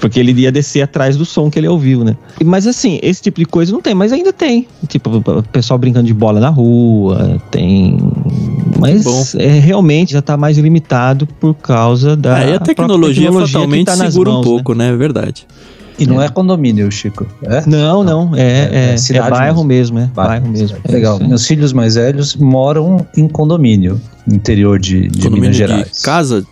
[0.00, 2.16] Porque ele ia descer atrás do som que ele ouviu, né?
[2.44, 4.66] Mas assim, esse tipo de coisa não tem, mas ainda tem.
[4.88, 7.98] Tipo, o pessoal brincando de bola na rua, tem.
[8.78, 12.36] Mas é, realmente já tá mais limitado por causa da.
[12.36, 14.50] Aí a própria tecnologia, tecnologia fatalmente tá segura um mãos, né?
[14.50, 14.88] pouco, né?
[14.88, 15.46] É verdade.
[15.98, 17.26] E não é condomínio, Chico.
[17.42, 17.62] É?
[17.66, 20.76] Não, não, é, É- é, é é bairro mesmo, é Bairro, bairro mesmo.
[20.84, 21.18] É Legal.
[21.20, 26.02] Meus filhos mais velhos moram em condomínio, interior de, de Condomínio Minas de Gerais.
[26.02, 26.44] casa.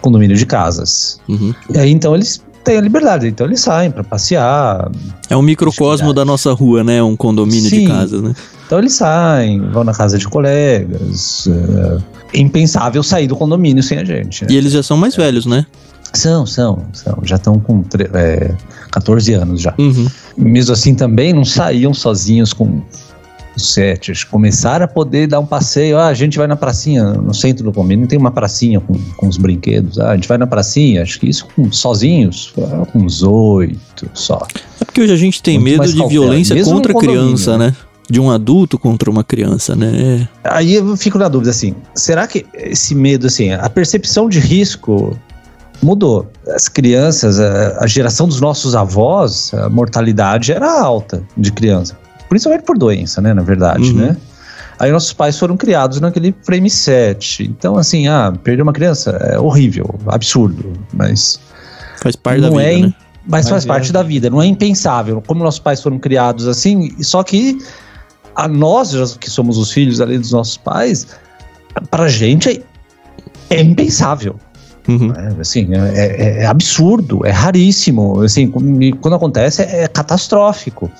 [0.00, 1.20] Condomínio de casas.
[1.28, 1.52] Uhum.
[1.74, 4.90] E aí então eles têm a liberdade, então eles saem pra passear.
[5.30, 7.02] É um microcosmo da nossa rua, né?
[7.02, 7.86] Um condomínio de Sim.
[7.88, 8.34] casas, né?
[8.66, 11.48] Então eles saem, vão na casa de colegas.
[12.32, 14.42] É impensável sair do condomínio sem a gente.
[14.44, 14.50] né?
[14.52, 15.64] E eles já são mais velhos, né?
[16.12, 17.18] São, são, são.
[17.22, 17.84] Já estão com
[18.14, 18.54] é,
[18.90, 19.74] 14 anos já.
[19.78, 20.06] Uhum.
[20.36, 22.82] Mesmo assim também não saíam sozinhos com
[23.56, 24.10] os sete.
[24.10, 25.98] Acho que Começaram a poder dar um passeio.
[25.98, 29.28] Ah, a gente vai na pracinha, no centro do condomínio tem uma pracinha com, com
[29.28, 29.98] os brinquedos.
[29.98, 31.02] Ah, a gente vai na pracinha.
[31.02, 34.46] Acho que isso com, sozinhos, ah, com uns oito só.
[34.80, 37.58] É porque hoje a gente tem Muito medo de cautela, violência mesmo contra condomínio, criança,
[37.58, 37.74] né?
[38.10, 40.26] De um adulto contra uma criança, né?
[40.42, 45.14] Aí eu fico na dúvida assim, será que esse medo, assim, a percepção de risco
[45.82, 46.30] mudou?
[46.48, 51.98] As crianças, a, a geração dos nossos avós, a mortalidade era alta de criança,
[52.28, 54.06] principalmente por doença, né, na verdade, Uhum.
[54.06, 54.16] né?
[54.78, 57.42] Aí nossos pais foram criados naquele frame set.
[57.42, 61.40] Então, assim, ah, perder uma criança é horrível, absurdo, mas
[62.00, 62.94] Faz parte da não vida, é, né?
[63.26, 65.20] mas, faz é parte da vida, não é impensável.
[65.26, 67.58] Como nossos pais foram criados assim, só que
[68.36, 71.08] a nós, que somos os filhos ali dos nossos pais,
[71.90, 72.48] pra gente
[73.50, 74.36] é, é impensável.
[74.88, 75.08] Uhum.
[75.08, 75.36] né?
[75.38, 75.78] Assim, é,
[76.38, 78.22] é- é absurdo, é raríssimo.
[78.22, 78.50] Assim,
[79.00, 80.90] quando acontece é, é catastrófico.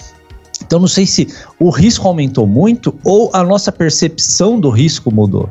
[0.65, 1.27] Então não sei se
[1.59, 5.49] o risco aumentou muito ou a nossa percepção do risco mudou.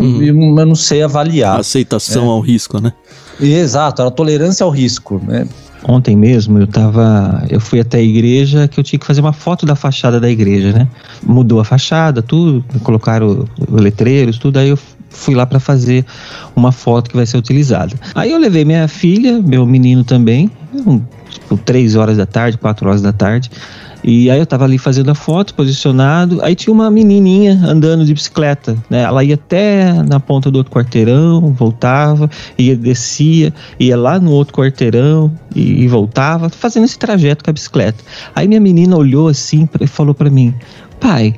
[0.00, 0.22] Uhum.
[0.22, 1.60] Eu não sei A avaliar.
[1.60, 2.28] aceitação É.
[2.28, 2.92] ao risco, né?
[3.40, 5.46] Exato, a tolerância ao risco, né?
[5.86, 7.44] Ontem mesmo eu tava.
[7.50, 10.30] Eu fui até a igreja que eu tinha que fazer uma foto da fachada da
[10.30, 10.88] igreja, né?
[11.22, 14.78] Mudou a fachada, tudo, colocaram os letreiros, tudo, aí eu
[15.14, 16.04] fui lá para fazer
[16.54, 17.94] uma foto que vai ser utilizada.
[18.14, 20.50] Aí eu levei minha filha, meu menino também,
[21.30, 23.50] tipo, três horas da tarde, quatro horas da tarde.
[24.06, 28.12] E aí eu tava ali fazendo a foto, posicionado, aí tinha uma menininha andando de
[28.12, 29.00] bicicleta, né?
[29.00, 33.50] Ela ia até na ponta do outro quarteirão, voltava, ia descia,
[33.80, 38.04] ia lá no outro quarteirão e, e voltava, fazendo esse trajeto com a bicicleta.
[38.34, 40.54] Aí minha menina olhou assim e falou pra mim:
[41.00, 41.36] "Pai,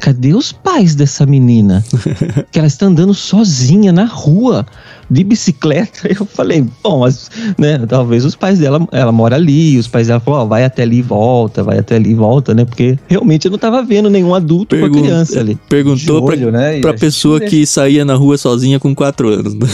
[0.00, 1.84] cadê os pais dessa menina?
[2.50, 4.66] que ela está andando sozinha na rua
[5.10, 6.08] de bicicleta.
[6.20, 10.20] Eu falei, bom, mas, né, talvez os pais dela, ela mora ali, os pais dela
[10.20, 12.64] falaram, ó, vai até ali e volta, vai até ali e volta, né?
[12.64, 15.58] Porque realmente eu não tava vendo nenhum adulto com a Pergun- criança ali.
[15.68, 16.80] Perguntou pra, olho, né?
[16.80, 19.66] Pra a gente pessoa que saía na rua sozinha com quatro anos, né?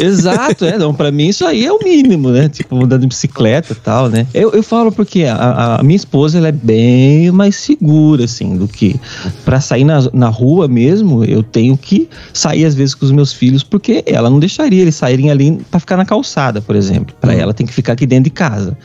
[0.00, 2.48] Exato, é, não, pra mim isso aí é o mínimo, né?
[2.48, 4.26] Tipo, andando de bicicleta e tal, né?
[4.34, 8.66] Eu, eu falo porque a, a minha esposa, ela é bem mais segura, assim, do
[8.66, 8.96] que
[9.44, 13.32] pra sair na, na rua mesmo, eu tenho que sair às vezes com os meus
[13.32, 17.14] filhos, porque ela não deixaria eles saírem ali pra ficar na calçada, por exemplo.
[17.20, 17.38] Pra Uhum.
[17.40, 18.76] ela tem que ficar aqui dentro de casa.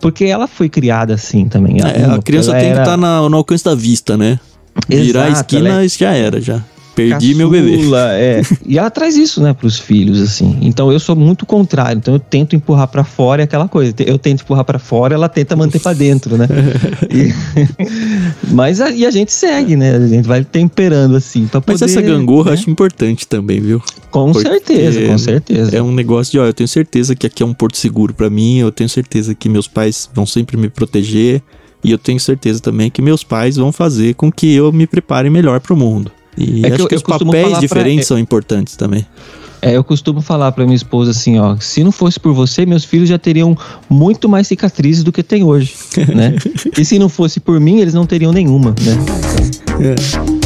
[0.00, 1.80] Porque ela foi criada assim também.
[1.80, 4.38] Ela- É, a criança tem que era- estar no alcance da vista, né?
[4.88, 6.60] Virar a esquina, ela é- isso já era, já.
[6.94, 7.78] Perdi meu bebê.
[8.18, 8.42] É.
[8.66, 10.58] e ela traz isso, né, pros filhos, assim.
[10.60, 11.98] Então eu sou muito contrário.
[11.98, 13.94] Então eu tento empurrar para fora é aquela coisa.
[14.00, 16.46] Eu tento empurrar para fora, ela tenta manter para dentro, né?
[17.12, 17.32] E,
[18.52, 19.96] mas a, e a gente segue, né?
[19.96, 21.46] A gente vai temperando assim.
[21.46, 22.50] Pra mas poder, essa gangorra né?
[22.50, 23.82] eu acho importante também, viu?
[24.10, 25.76] Com Porque certeza, com certeza.
[25.76, 28.30] É um negócio de, ó, eu tenho certeza que aqui é um porto seguro para
[28.30, 31.42] mim, eu tenho certeza que meus pais vão sempre me proteger.
[31.84, 35.28] E eu tenho certeza também que meus pais vão fazer com que eu me prepare
[35.28, 36.12] melhor para o mundo.
[36.36, 38.18] E É que acho eu- que, eu os costumo papéis falar pra- diferentes é- são
[38.18, 39.06] importantes também.
[39.64, 42.84] É, eu costumo falar pra minha esposa assim, ó, se não fosse por você, meus
[42.84, 43.56] filhos já teriam
[43.88, 45.72] muito mais cicatrizes do que tem hoje,
[46.14, 46.34] né?
[46.76, 50.41] e se não fosse por mim, eles não teriam nenhuma, né?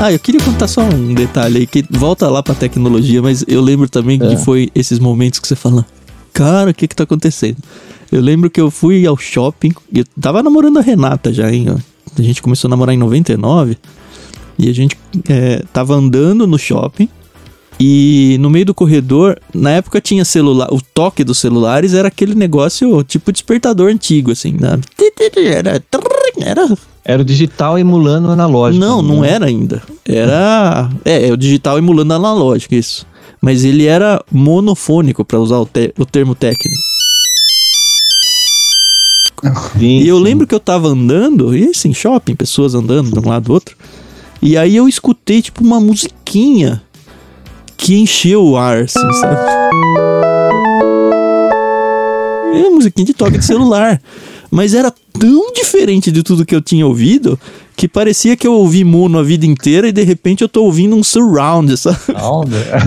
[0.00, 3.60] Ah, eu queria contar só um detalhe aí, que volta lá pra tecnologia, mas eu
[3.60, 4.28] lembro também É.
[4.28, 5.84] que foi esses momentos que você fala,
[6.32, 7.56] cara, o que que tá acontecendo?
[8.10, 11.66] Eu lembro que eu fui ao shopping, eu tava namorando a Renata já, hein?
[12.16, 13.76] A gente começou a namorar em 99,
[14.56, 14.96] e a gente
[15.28, 17.08] é, tava andando no shopping,
[17.80, 22.34] e no meio do corredor, na época tinha celular, o toque dos celulares era aquele
[22.34, 24.78] negócio tipo despertador antigo, assim, né?
[25.54, 25.82] Era,
[26.40, 26.66] era
[27.04, 28.84] Era o digital emulando o analógico.
[28.84, 29.30] não, não né?
[29.30, 29.82] era ainda.
[30.04, 30.90] Era.
[31.04, 33.06] É, é o digital emulando analógico, isso.
[33.40, 36.76] Mas ele era monofônico, pra usar o, te- o termo técnico.
[39.78, 40.22] Sim, E eu sim.
[40.24, 43.76] lembro que eu tava andando, e assim, shopping, pessoas andando de um lado do outro.
[44.42, 46.82] E aí eu escutei, tipo, uma musiquinha
[47.78, 49.36] que encheu o ar, assim, sabe?
[52.54, 54.02] É musiquinha de toque de celular.
[54.50, 57.38] Mas era tão diferente de tudo que eu tinha ouvido
[57.76, 60.96] que parecia que eu ouvi mono a vida inteira e de repente eu tô ouvindo
[60.96, 61.98] um surround, sabe?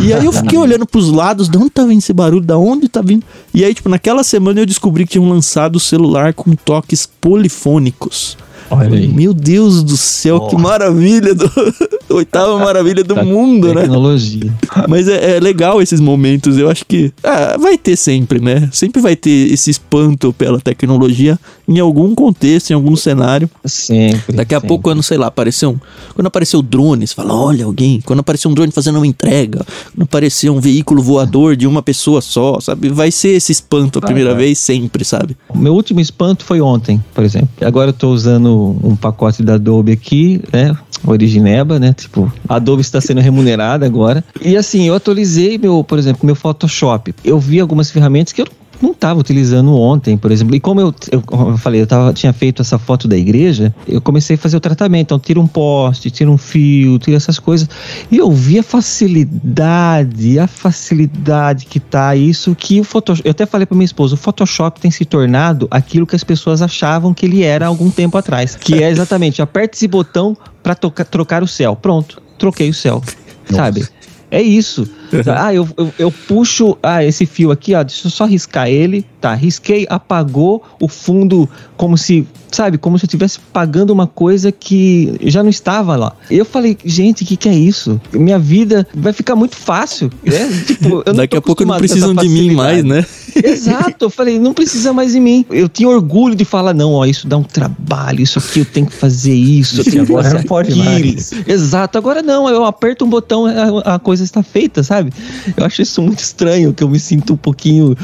[0.01, 2.89] E aí eu fiquei olhando pros lados, de onde tá vindo esse barulho, da onde
[2.89, 3.23] tá vindo?
[3.53, 8.37] E aí, tipo, naquela semana eu descobri que tinham lançado o celular com toques polifônicos.
[8.71, 9.07] Olha aí.
[9.07, 11.49] Meu Deus do céu, que maravilha do
[12.09, 13.81] oitava maravilha do mundo, né?
[13.81, 14.53] Tecnologia.
[14.87, 16.57] Mas é, é legal esses momentos.
[16.57, 18.69] Eu acho que ah, vai ter sempre, né?
[18.71, 21.37] Sempre vai ter esse espanto pela tecnologia
[21.67, 23.49] em algum contexto, em algum cenário.
[23.65, 24.35] Sempre.
[24.35, 24.67] Daqui a sempre.
[24.67, 25.79] pouco, quando, sei lá, apareceu um.
[26.13, 28.01] Quando apareceu drone, você fala, olha alguém.
[28.01, 29.65] Quando apareceu um drone fazendo uma entrega.
[29.93, 32.89] Quando apareceu um veículo voador de uma pessoa só, sabe?
[32.89, 34.45] Vai ser esse espanto a primeira vai.
[34.45, 35.37] vez sempre, sabe?
[35.49, 37.49] O meu último espanto foi ontem, por exemplo.
[37.61, 40.75] Agora eu tô usando um pacote da Adobe aqui, né?
[41.05, 41.93] Origineba, né?
[41.93, 44.23] Tipo, a Adobe está sendo remunerada agora.
[44.39, 47.13] E assim, eu atualizei meu, por exemplo, meu Photoshop.
[47.23, 50.55] Eu vi algumas ferramentas que eu não estava utilizando ontem, por exemplo.
[50.55, 54.01] E como eu, eu, eu falei, eu tava, tinha feito essa foto da igreja, eu
[54.01, 55.01] comecei a fazer o tratamento.
[55.01, 57.69] Então, tira um poste, tira um fio, tira essas coisas.
[58.11, 63.27] E eu vi a facilidade, a facilidade que tá isso, que o Photoshop.
[63.27, 66.61] Eu até falei para minha esposa, o Photoshop tem se tornado aquilo que as pessoas
[66.61, 68.55] achavam que ele era há algum tempo atrás.
[68.55, 71.75] Que é exatamente, aperta esse botão para trocar o céu.
[71.75, 73.01] Pronto, troquei o céu.
[73.49, 73.85] Sabe?
[74.31, 74.87] É isso.
[75.27, 79.05] Ah, eu, eu, eu puxo ah, esse fio aqui, ó, deixa eu só riscar ele.
[79.19, 84.51] Tá, risquei, apagou o fundo como se, sabe, como se eu estivesse pagando uma coisa
[84.51, 86.15] que já não estava lá.
[86.29, 87.99] Eu falei, gente, o que, que é isso?
[88.13, 90.09] Minha vida vai ficar muito fácil.
[90.23, 90.63] Né?
[90.65, 93.05] Tipo, eu Daqui a pouco não precisam de mim mais, né?
[93.35, 95.45] Exato, eu falei, não precisa mais de mim.
[95.49, 98.85] Eu tinha orgulho de falar, não, ó, isso dá um trabalho, isso aqui eu tenho
[98.85, 101.31] que fazer isso, eu tenho que Agora fazer não pode mais.
[101.47, 105.11] Exato, agora não, eu aperto um botão, a, a coisa está feita, sabe?
[105.55, 107.95] Eu acho isso muito estranho, que eu me sinto um pouquinho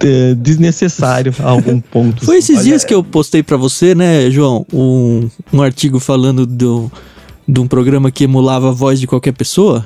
[0.00, 2.24] é, desnecessário a algum ponto.
[2.24, 2.54] Foi assim.
[2.54, 6.90] esses dias que eu postei pra você, né, João, um, um artigo falando do,
[7.46, 9.84] de um programa que emulava a voz de qualquer pessoa.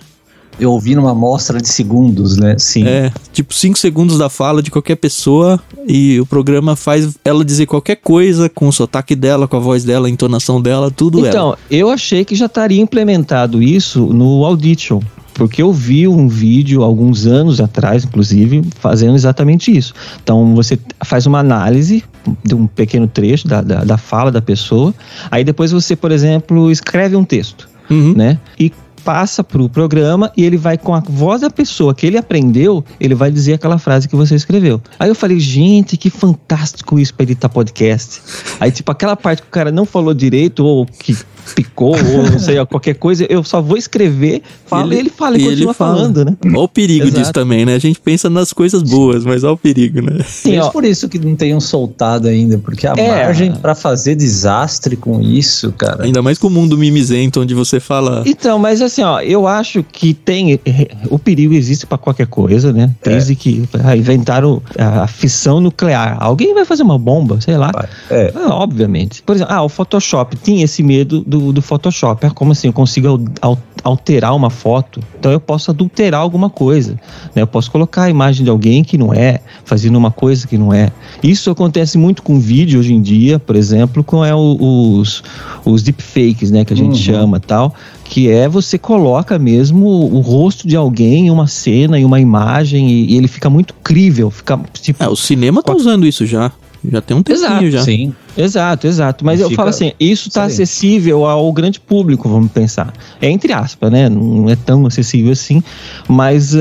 [0.59, 2.57] Eu ouvi numa amostra de segundos, né?
[2.59, 2.87] Sim.
[2.87, 7.67] É, tipo 5 segundos da fala de qualquer pessoa e o programa faz ela dizer
[7.67, 11.29] qualquer coisa com o sotaque dela, com a voz dela, a entonação dela, tudo ela.
[11.29, 15.01] Então, eu achei que já estaria implementado isso no Audition.
[15.35, 19.93] Porque eu vi um vídeo alguns anos atrás, inclusive, fazendo exatamente isso.
[20.23, 22.03] Então você faz uma análise
[22.43, 24.95] de um pequeno trecho da, da, da fala da pessoa,
[25.31, 28.15] aí depois você, por exemplo, escreve um texto, Uhum.
[28.17, 28.39] né?
[28.59, 28.73] E
[29.07, 33.15] passa pro programa e ele vai com a voz da pessoa que ele aprendeu, ele
[33.15, 34.83] vai dizer aquela frase que você escreveu.
[34.99, 38.21] Aí eu falei, gente, que fantástico isso para editar podcast.
[38.59, 41.17] Aí, tipo, aquela parte que o cara não falou direito ou que
[41.55, 45.39] picou ou não sei, qualquer coisa, eu só vou escrever, fala ele, e ele fala
[45.39, 45.97] e, e continua fala.
[45.97, 46.37] falando, né?
[46.45, 47.19] Olha o perigo Exato.
[47.19, 47.75] disso também, né?
[47.75, 50.25] A gente pensa nas coisas boas, mas olha o perigo, né?
[50.27, 54.15] Sim, ó, por isso que não tenham soltado ainda, porque a é, margem para fazer
[54.15, 56.05] desastre com isso, cara.
[56.05, 58.23] Ainda mais com o mundo mimizento, onde você fala.
[58.27, 60.61] Então, mas assim, ó, eu acho que tem.
[61.09, 62.91] O perigo existe para qualquer coisa, né?
[63.03, 63.37] Desde é.
[63.37, 66.17] que ah, inventaram a fissão nuclear.
[66.21, 67.71] Alguém vai fazer uma bomba, sei lá.
[68.11, 68.33] É.
[68.35, 69.23] Ah, obviamente.
[69.23, 72.27] Por exemplo, ah, o Photoshop tinha esse medo do do, do Photoshop.
[72.27, 72.69] É como assim?
[72.69, 73.09] Eu consigo
[73.41, 73.67] alterar
[74.35, 76.93] uma foto, então eu posso adulterar alguma coisa.
[77.35, 77.43] Né?
[77.43, 80.73] Eu posso colocar a imagem de alguém que não é, fazendo uma coisa que não
[80.73, 80.91] é.
[81.23, 85.23] Isso acontece muito com vídeo hoje em dia, por exemplo, com é, os,
[85.65, 86.65] os deepfakes, né?
[86.65, 87.17] Que a gente uhum.
[87.17, 87.75] chama tal
[88.09, 92.89] que é você coloca mesmo o rosto de alguém em uma cena, em uma imagem,
[92.89, 94.31] e, e ele fica muito crível.
[94.31, 96.53] Fica, tipo, é, o cinema tá usando isso já.
[96.85, 97.83] Já tem um tempinho exato, já.
[97.83, 98.15] Sim.
[98.37, 99.25] Exato, exato.
[99.25, 102.93] Mas eu falo assim, isso está acessível ao grande público, vamos pensar.
[103.21, 104.09] É entre aspas, né?
[104.09, 105.63] Não é tão acessível assim,
[106.07, 106.59] mas uh,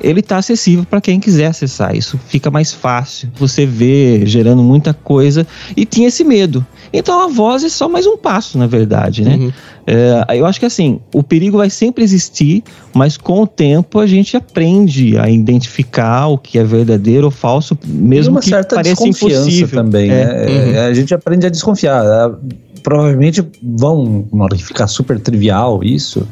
[0.00, 1.96] ele está acessível para quem quiser acessar.
[1.96, 3.28] Isso fica mais fácil.
[3.36, 6.64] Você vê gerando muita coisa e tinha esse medo.
[6.92, 9.36] Então a voz é só mais um passo, na verdade, né?
[9.36, 9.52] Uhum.
[9.86, 12.62] É, eu acho que assim, o perigo vai sempre existir,
[12.94, 17.76] mas com o tempo a gente aprende a identificar o que é verdadeiro ou falso,
[17.84, 19.82] mesmo que pareça impossível.
[19.82, 20.24] também, é.
[20.24, 20.46] né?
[20.46, 20.74] Uhum.
[20.74, 22.04] É, a gente aprende a desconfiar.
[22.04, 26.26] É, provavelmente vão, na hora que ficar super trivial isso,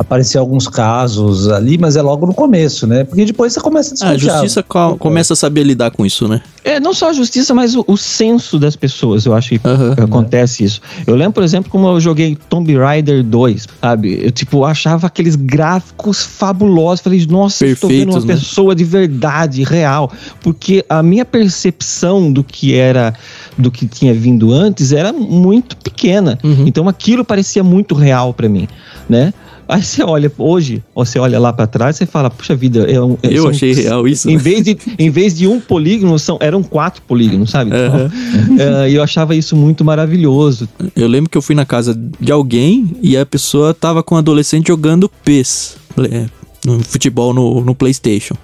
[0.00, 3.04] aparecer alguns casos ali, mas é logo no começo, né?
[3.04, 4.32] Porque depois você começa a desconfiar.
[4.32, 6.40] a justiça co começa a saber lidar com isso, né?
[6.64, 10.04] É, não só a justiça, mas o, o senso das pessoas, eu acho que uhum,
[10.04, 10.80] acontece isso.
[11.06, 14.24] Eu lembro, por exemplo, como eu joguei Tomb Raider 2, sabe?
[14.24, 17.02] Eu, tipo, achava aqueles gráficos fabulosos.
[17.02, 18.34] Falei, nossa, Perfeitos, estou vendo uma né?
[18.34, 20.10] pessoa de verdade, real.
[20.40, 23.12] Porque a minha percepção do que era,
[23.58, 26.38] do que tinha vindo antes era muito pequena.
[26.42, 26.64] Uhum.
[26.66, 28.66] Então aquilo parecia muito real para mim,
[29.06, 29.34] né?
[29.70, 33.00] Aí você olha hoje, ou você olha lá para trás, você fala, puxa vida, é
[33.00, 34.28] um, é, eu são, achei real isso.
[34.28, 37.70] Em vez de, em vez de um polígono, são, eram quatro polígonos, sabe?
[37.70, 38.58] Uhum.
[38.58, 40.68] é, eu achava isso muito maravilhoso.
[40.96, 44.18] Eu lembro que eu fui na casa de alguém e a pessoa tava com um
[44.18, 45.76] adolescente jogando PES,
[46.10, 46.26] é,
[46.64, 48.34] no futebol no, no PlayStation.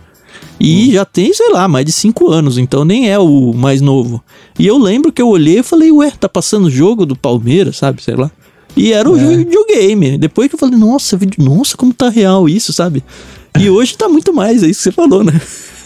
[0.60, 0.92] E hum.
[0.92, 4.22] já tem, sei lá, mais de cinco anos, então nem é o mais novo.
[4.58, 7.76] E eu lembro que eu olhei e falei, ué, tá passando o jogo do Palmeiras,
[7.76, 8.02] sabe?
[8.02, 8.30] Sei lá.
[8.76, 9.36] E era um é.
[9.36, 10.18] videogame.
[10.18, 13.02] Depois que eu falei, nossa, nossa, como tá real isso, sabe?
[13.58, 15.40] E hoje tá muito mais, é isso que você falou, né?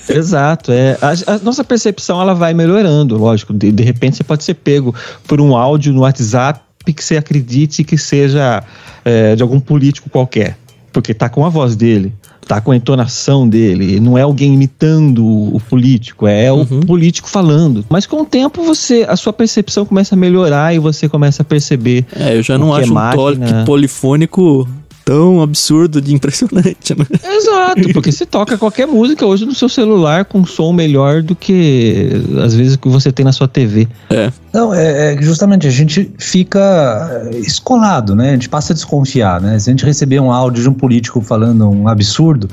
[0.09, 0.99] Exato, é.
[1.01, 3.53] A, a, nossa percepção ela vai melhorando, lógico.
[3.53, 4.95] De, de repente você pode ser pego
[5.27, 8.65] por um áudio no WhatsApp que você acredite que seja
[9.05, 10.59] é, de algum político qualquer,
[10.93, 12.13] porque tá com a voz dele
[12.47, 16.63] tá com a entonação dele, não é alguém imitando o político, é uhum.
[16.63, 17.85] o político falando.
[17.89, 21.45] Mas com o tempo você, a sua percepção começa a melhorar e você começa a
[21.45, 22.05] perceber.
[22.15, 23.63] É, eu já não acho é máquina...
[23.63, 24.69] um polifônico
[25.11, 27.05] tão absurdo de impressionante, né?
[27.37, 32.11] Exato, porque você toca qualquer música hoje no seu celular com som melhor do que
[32.41, 33.89] às vezes que você tem na sua TV.
[34.09, 34.31] É.
[34.53, 38.29] Não, é, é, justamente a gente fica escolado, né?
[38.29, 39.59] A gente passa a desconfiar, né?
[39.59, 42.49] Se a gente receber um áudio de um político falando um absurdo,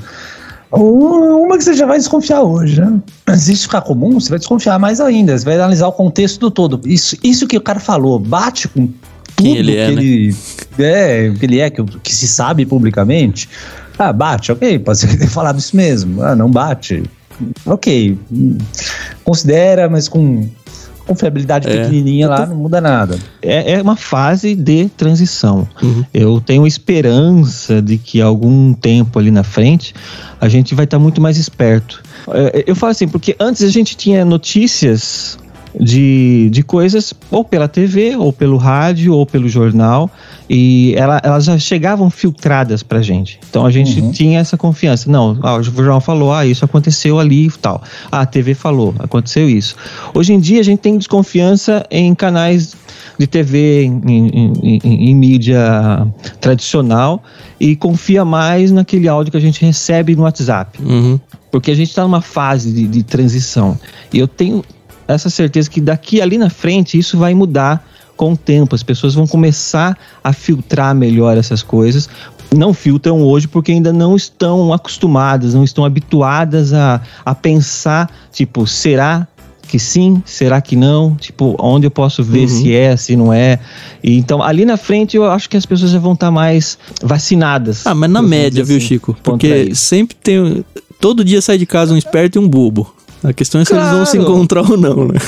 [0.72, 3.00] uma que você já vai desconfiar hoje, né?
[3.36, 5.38] Se isso ficar comum, você vai desconfiar mais ainda.
[5.38, 6.80] Você vai analisar o contexto do todo.
[6.84, 8.88] Isso, isso que o cara falou bate com
[9.38, 10.02] tudo ele é, que, né?
[10.02, 10.36] ele,
[10.78, 13.48] é, que ele é, que, que se sabe publicamente,
[13.98, 16.22] ah, bate, ok, pode ser que tenha falado isso mesmo.
[16.22, 17.02] Ah, não bate.
[17.66, 18.18] Ok.
[19.24, 20.48] Considera, mas com
[21.06, 21.84] confiabilidade é.
[21.84, 23.18] pequenininha lá, não muda nada.
[23.40, 25.66] É, é uma fase de transição.
[25.82, 26.04] Uhum.
[26.12, 29.94] Eu tenho esperança de que algum tempo ali na frente
[30.38, 32.02] a gente vai estar muito mais esperto.
[32.30, 35.38] É, eu falo assim, porque antes a gente tinha notícias
[35.78, 40.10] de, de coisas ou pela TV, ou pelo rádio, ou pelo jornal,
[40.48, 43.38] e ela, elas já chegavam filtradas pra gente.
[43.48, 44.10] Então a gente uhum.
[44.10, 45.10] tinha essa confiança.
[45.10, 47.82] Não, ah, o jornal falou, ah, isso aconteceu ali e tal.
[48.10, 49.76] Ah, a TV falou, aconteceu isso.
[50.14, 52.74] Hoje em dia a gente tem desconfiança em canais
[53.18, 56.06] de TV, em, em, em, em mídia
[56.40, 57.22] tradicional,
[57.58, 60.80] e confia mais naquele áudio que a gente recebe no WhatsApp.
[60.80, 61.18] Uhum.
[61.50, 63.78] Porque a gente está numa fase de, de transição.
[64.12, 64.62] E eu tenho
[65.08, 67.84] essa certeza que daqui ali na frente isso vai mudar
[68.16, 68.74] com o tempo.
[68.74, 72.08] As pessoas vão começar a filtrar melhor essas coisas.
[72.54, 78.66] Não filtram hoje porque ainda não estão acostumadas, não estão habituadas a, a pensar, tipo,
[78.66, 79.26] será
[79.68, 80.22] que sim?
[80.24, 81.14] Será que não?
[81.14, 82.48] Tipo, onde eu posso ver uhum.
[82.48, 83.58] se é, se não é?
[84.02, 86.78] E, então, ali na frente, eu acho que as pessoas já vão estar tá mais
[87.02, 87.86] vacinadas.
[87.86, 89.16] Ah, mas na média, viu, assim, Chico?
[89.22, 90.64] Porque sempre tem.
[90.98, 92.97] Todo dia sai de casa um esperto e um bobo.
[93.22, 93.86] A questão é se claro.
[93.86, 95.18] eles vão se encontrar ou não, né?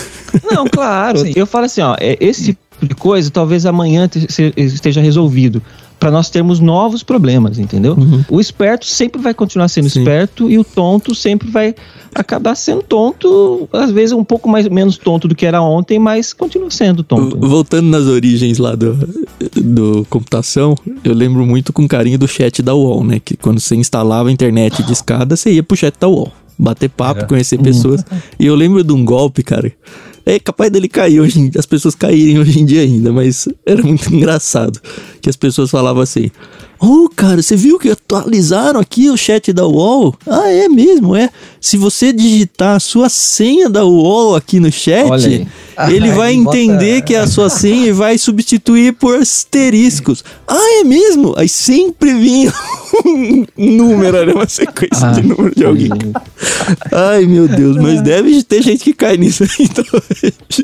[0.51, 1.19] Não, claro.
[1.19, 1.33] Sim.
[1.35, 4.09] Eu falo assim, ó, é, esse tipo de coisa talvez amanhã
[4.57, 5.63] esteja resolvido
[6.01, 7.93] para nós termos novos problemas, entendeu?
[7.93, 8.25] Uhum.
[8.31, 9.99] O esperto sempre vai continuar sendo Sim.
[9.99, 11.75] esperto e o tonto sempre vai
[12.15, 16.33] acabar sendo tonto, às vezes um pouco mais menos tonto do que era ontem, mas
[16.33, 17.37] continua sendo tonto.
[17.39, 18.95] Voltando nas origens lá do,
[19.55, 20.75] do computação,
[21.05, 23.21] eu lembro muito com carinho do chat da UOL, né?
[23.23, 26.33] Que quando você instalava a internet de escada, você ia pro chat da UOL.
[26.63, 27.27] Bater papo, é.
[27.27, 28.05] conhecer pessoas.
[28.39, 29.73] E eu lembro de um golpe, cara,
[30.27, 33.83] é capaz dele cair hoje, em, as pessoas caírem hoje em dia ainda, mas era
[33.83, 34.79] muito engraçado
[35.21, 36.31] que as pessoas falavam assim:
[36.79, 40.15] Oh, cara, você viu que atualizaram aqui o chat da UOL?
[40.27, 41.31] Ah, é mesmo, é.
[41.61, 45.47] Se você digitar a sua senha da UOL aqui no chat,
[45.91, 47.07] ele vai entender bota...
[47.07, 50.25] que é a sua senha e vai substituir por asteriscos.
[50.49, 51.35] Ah, é mesmo?
[51.37, 52.53] Aí sempre vinha
[53.05, 54.33] um número, né?
[54.33, 55.91] Uma sequência ah, de número de alguém.
[56.93, 59.85] Ai, meu Deus, mas deve ter gente que cai nisso aí, então.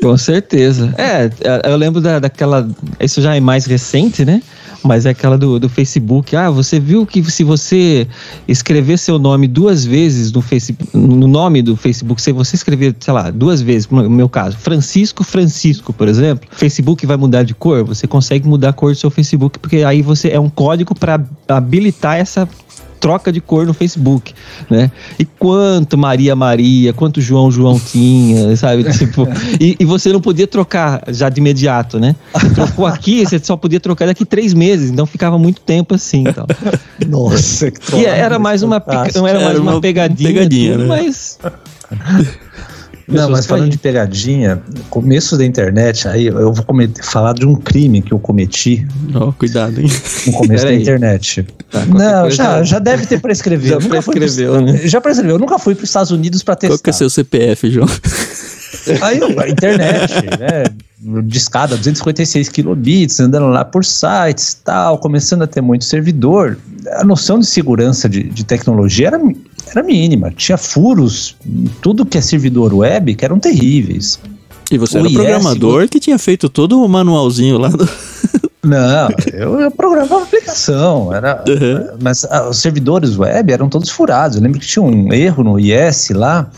[0.01, 0.93] Com certeza.
[0.97, 1.29] É,
[1.69, 2.67] eu lembro da, daquela.
[2.99, 4.41] Isso já é mais recente, né?
[4.83, 6.35] Mas é aquela do, do Facebook.
[6.35, 8.07] Ah, você viu que se você
[8.47, 13.13] escrever seu nome duas vezes no, Facebook, no nome do Facebook, se você escrever, sei
[13.13, 17.83] lá, duas vezes, no meu caso, Francisco Francisco, por exemplo, Facebook vai mudar de cor,
[17.83, 21.21] você consegue mudar a cor do seu Facebook, porque aí você é um código para
[21.47, 22.47] habilitar essa
[22.99, 24.33] troca de cor no Facebook,
[24.69, 24.91] né?
[25.17, 28.85] E quanto Maria Maria, quanto João João tinha, sabe?
[28.97, 29.27] Tipo,
[29.59, 32.15] e, e, você não podia trocar já de imediato, né?
[32.33, 36.23] Você trocou aqui, você só podia trocar daqui três meses, então ficava muito tempo assim.
[36.27, 36.45] Então.
[37.07, 38.83] Nossa, que E era mais uma,
[39.15, 40.87] não era mais era uma, uma pegadinha, pegadinha tudo, né?
[40.87, 41.39] mas
[43.07, 47.55] não, mas falando de pegadinha, começo da internet, aí eu vou cometer, falar de um
[47.55, 48.85] crime que eu cometi.
[49.15, 49.87] Oh, cuidado, hein?
[50.25, 51.47] No começo da internet.
[51.71, 53.79] Tá, não, já, já deve ter prescrevido.
[53.81, 54.77] Já prescreveu, né?
[54.85, 55.35] Já prescreveu.
[55.35, 56.75] Eu nunca fui para os Estados Unidos para testar.
[56.75, 57.87] Qual que é seu CPF, João?
[59.01, 60.63] Aí, a internet, né?
[61.23, 66.57] De escada, 256 kilobits, andando lá por sites tal, começando a ter muito servidor.
[66.93, 69.19] A noção de segurança de, de tecnologia era
[69.69, 70.31] era mínima.
[70.31, 71.35] Tinha furos,
[71.81, 74.19] tudo que é servidor web que eram terríveis.
[74.71, 77.87] E você o era IS, programador que tinha feito todo o manualzinho lá do...
[78.67, 81.97] Não, eu, eu programava aplicação, era, uhum.
[82.01, 84.35] mas ah, os servidores web eram todos furados.
[84.35, 86.49] Eu lembro que tinha um erro no IS lá,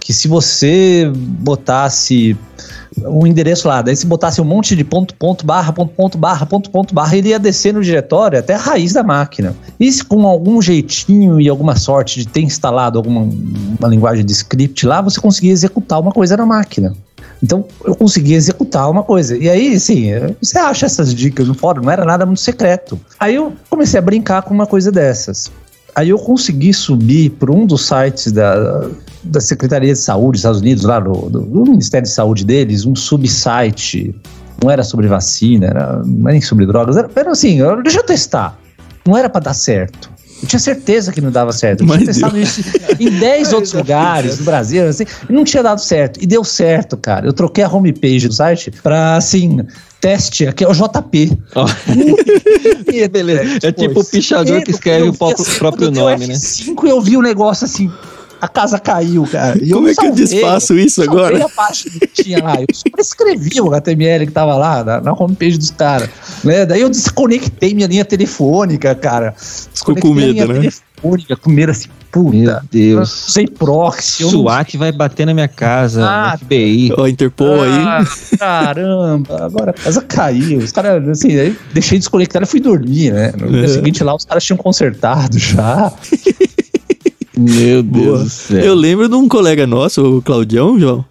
[0.00, 2.36] que se você botasse
[2.98, 6.44] um endereço lá, daí se botasse um monte de ponto, ponto, barra, ponto, ponto, barra,
[6.44, 9.54] ponto, ponto, barra, ele ia descer no diretório até a raiz da máquina.
[9.78, 13.20] E se com algum jeitinho e alguma sorte de ter instalado alguma
[13.78, 16.94] uma linguagem de script lá, você conseguia executar uma coisa na máquina.
[17.42, 19.36] Então eu conseguia executar uma coisa.
[19.36, 20.10] E aí, assim,
[20.40, 23.00] você acha essas dicas no fórum, não era nada muito secreto.
[23.18, 25.50] Aí eu comecei a brincar com uma coisa dessas.
[25.94, 28.88] Aí eu consegui subir para um dos sites da,
[29.24, 32.84] da Secretaria de Saúde dos Estados Unidos, lá do, do, do Ministério de Saúde deles,
[32.84, 34.14] um subsite.
[34.62, 38.04] Não era sobre vacina, era, não era nem sobre drogas, era, era assim, deixa eu
[38.04, 38.58] testar.
[39.06, 40.10] Não era para dar certo.
[40.42, 41.82] Eu tinha certeza que não dava certo.
[41.82, 42.62] Eu Mas tinha testado isso
[42.98, 46.22] em 10 outros lugares no Brasil, assim, e não tinha dado certo.
[46.22, 47.26] E deu certo, cara.
[47.26, 49.60] Eu troquei a homepage do site pra, assim,
[50.00, 51.38] teste, aqui é o JP.
[51.54, 51.66] Oh.
[53.10, 53.66] Beleza.
[53.66, 56.34] É, tipo o pichador que escreve o próprio, assim, próprio nome, né?
[56.34, 57.90] Cinco eu vi o negócio assim,
[58.40, 59.58] a casa caiu, cara.
[59.62, 61.44] E Como é que eu desfaço isso agora?
[61.44, 62.56] a parte que tinha lá.
[62.60, 66.08] Eu só escrevi o HTML que tava lá na, na homepage dos caras.
[66.42, 66.64] Né?
[66.64, 69.34] Daí eu desconectei minha linha telefônica, cara.
[69.36, 70.60] Ficou com medo, né?
[70.60, 72.36] Telefônica, com medo assim, puta.
[72.36, 73.28] Meu Deus.
[73.28, 74.24] Usei proxy.
[74.24, 76.04] SWAT vai bater na minha casa.
[76.04, 76.92] Ah, FBI.
[76.96, 78.38] Ó, Interpol ah, aí.
[78.38, 80.58] Caramba, agora a casa caiu.
[80.58, 83.32] Os caras, assim, aí deixei desconectar e fui dormir, né?
[83.38, 83.68] No dia é.
[83.68, 85.92] seguinte lá, os caras tinham consertado já.
[87.40, 88.18] Meu Deus Boa.
[88.18, 88.58] do céu.
[88.58, 91.04] Eu lembro de um colega nosso, o Claudião, João,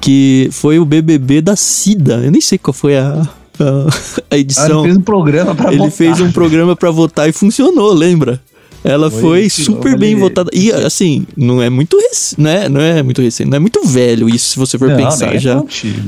[0.00, 2.22] que foi o BBB da Cida.
[2.24, 3.86] Eu nem sei qual foi a, a,
[4.30, 4.82] a edição.
[4.82, 5.80] Ah, ele fez um programa para votar.
[5.80, 8.40] Ele fez um programa para votar e funcionou, lembra?
[8.84, 10.48] Ela foi, foi super bem votada.
[10.52, 11.96] E assim, não é muito
[12.38, 12.68] né?
[12.68, 15.38] Não é muito recente, não é muito velho isso, se você for não, pensar é
[15.38, 15.62] já.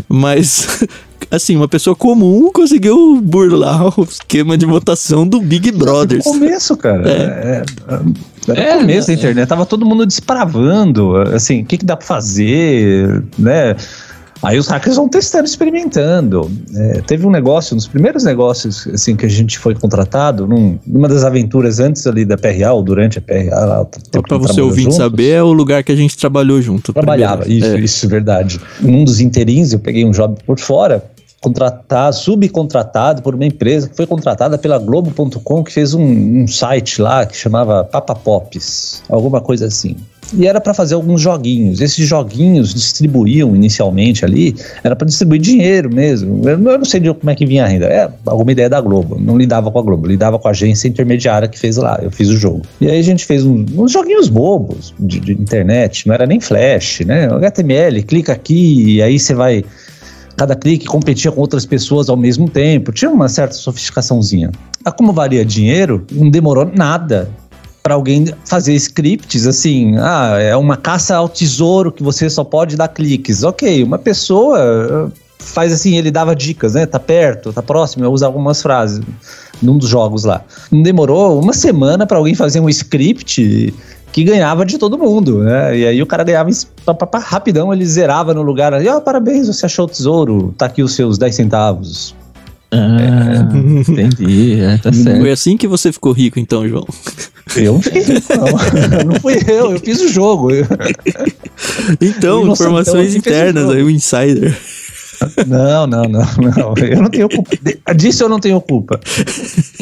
[0.08, 0.84] Mas
[1.30, 6.18] assim, uma pessoa comum conseguiu burlar o esquema de votação do Big Brother.
[6.18, 7.08] No começo, cara.
[7.08, 7.64] É.
[7.88, 8.00] É,
[8.54, 12.06] é, no começo da internet, tava todo mundo despravando, assim, o que, que dá pra
[12.06, 13.76] fazer, né?
[14.42, 16.50] Aí os hackers vão testando, experimentando.
[16.74, 21.08] É, teve um negócio, dos primeiros negócios assim que a gente foi contratado, num, numa
[21.08, 23.84] das aventuras antes ali da PRA ou durante a PRA.
[24.22, 26.92] Para você ouvir saber, é o lugar que a gente trabalhou junto.
[26.92, 27.66] Trabalhava, primeiro.
[27.66, 27.80] isso, é.
[27.80, 28.60] isso verdade.
[28.80, 31.04] Num dos interins, eu peguei um job por fora
[31.40, 37.00] contratado, subcontratado por uma empresa que foi contratada pela Globo.com, que fez um, um, site
[37.00, 39.96] lá que chamava Papa Pops, alguma coisa assim.
[40.36, 41.80] E era para fazer alguns joguinhos.
[41.80, 46.46] Esses joguinhos distribuíam inicialmente ali, era para distribuir dinheiro mesmo.
[46.46, 47.86] Eu não sei de como é que vinha a renda.
[47.86, 49.18] É alguma ideia da Globo.
[49.18, 51.98] Não lidava com a Globo, lidava com a agência intermediária que fez lá.
[52.02, 52.62] Eu fiz o jogo.
[52.80, 57.00] E aí a gente fez uns joguinhos bobos de, de internet, não era nem flash,
[57.06, 57.26] né?
[57.32, 59.64] HTML, clica aqui e aí você vai
[60.38, 62.92] cada clique competia com outras pessoas ao mesmo tempo.
[62.92, 64.52] Tinha uma certa sofisticaçãozinha.
[64.84, 67.28] A como valia dinheiro, não demorou nada
[67.82, 72.76] para alguém fazer scripts assim, ah, é uma caça ao tesouro que você só pode
[72.76, 73.42] dar cliques.
[73.42, 76.86] Ok, uma pessoa eh, faz assim, ele dava dicas, né?
[76.86, 79.00] Tá perto, tá próximo, eu uso algumas frases
[79.60, 80.44] num dos jogos lá.
[80.70, 83.74] Não demorou uma semana para alguém fazer um script
[84.12, 85.78] que ganhava de todo mundo, né?
[85.78, 86.50] E aí o cara ganhava
[87.18, 90.82] rapidão, ele zerava no lugar ali, ó, oh, parabéns, você achou o tesouro, tá aqui
[90.82, 92.14] os seus 10 centavos.
[92.70, 93.90] Ah, é.
[93.90, 95.20] entendi, é, tá certo.
[95.20, 96.86] Foi assim que você ficou rico então, João?
[97.56, 97.80] Eu
[98.36, 100.50] não, não fui eu, eu fiz o jogo.
[102.00, 104.56] Então, informações internas, aí o insider.
[105.46, 106.74] Não, não, não, não.
[106.86, 107.50] Eu não tenho culpa.
[107.94, 109.00] Disso eu não tenho culpa.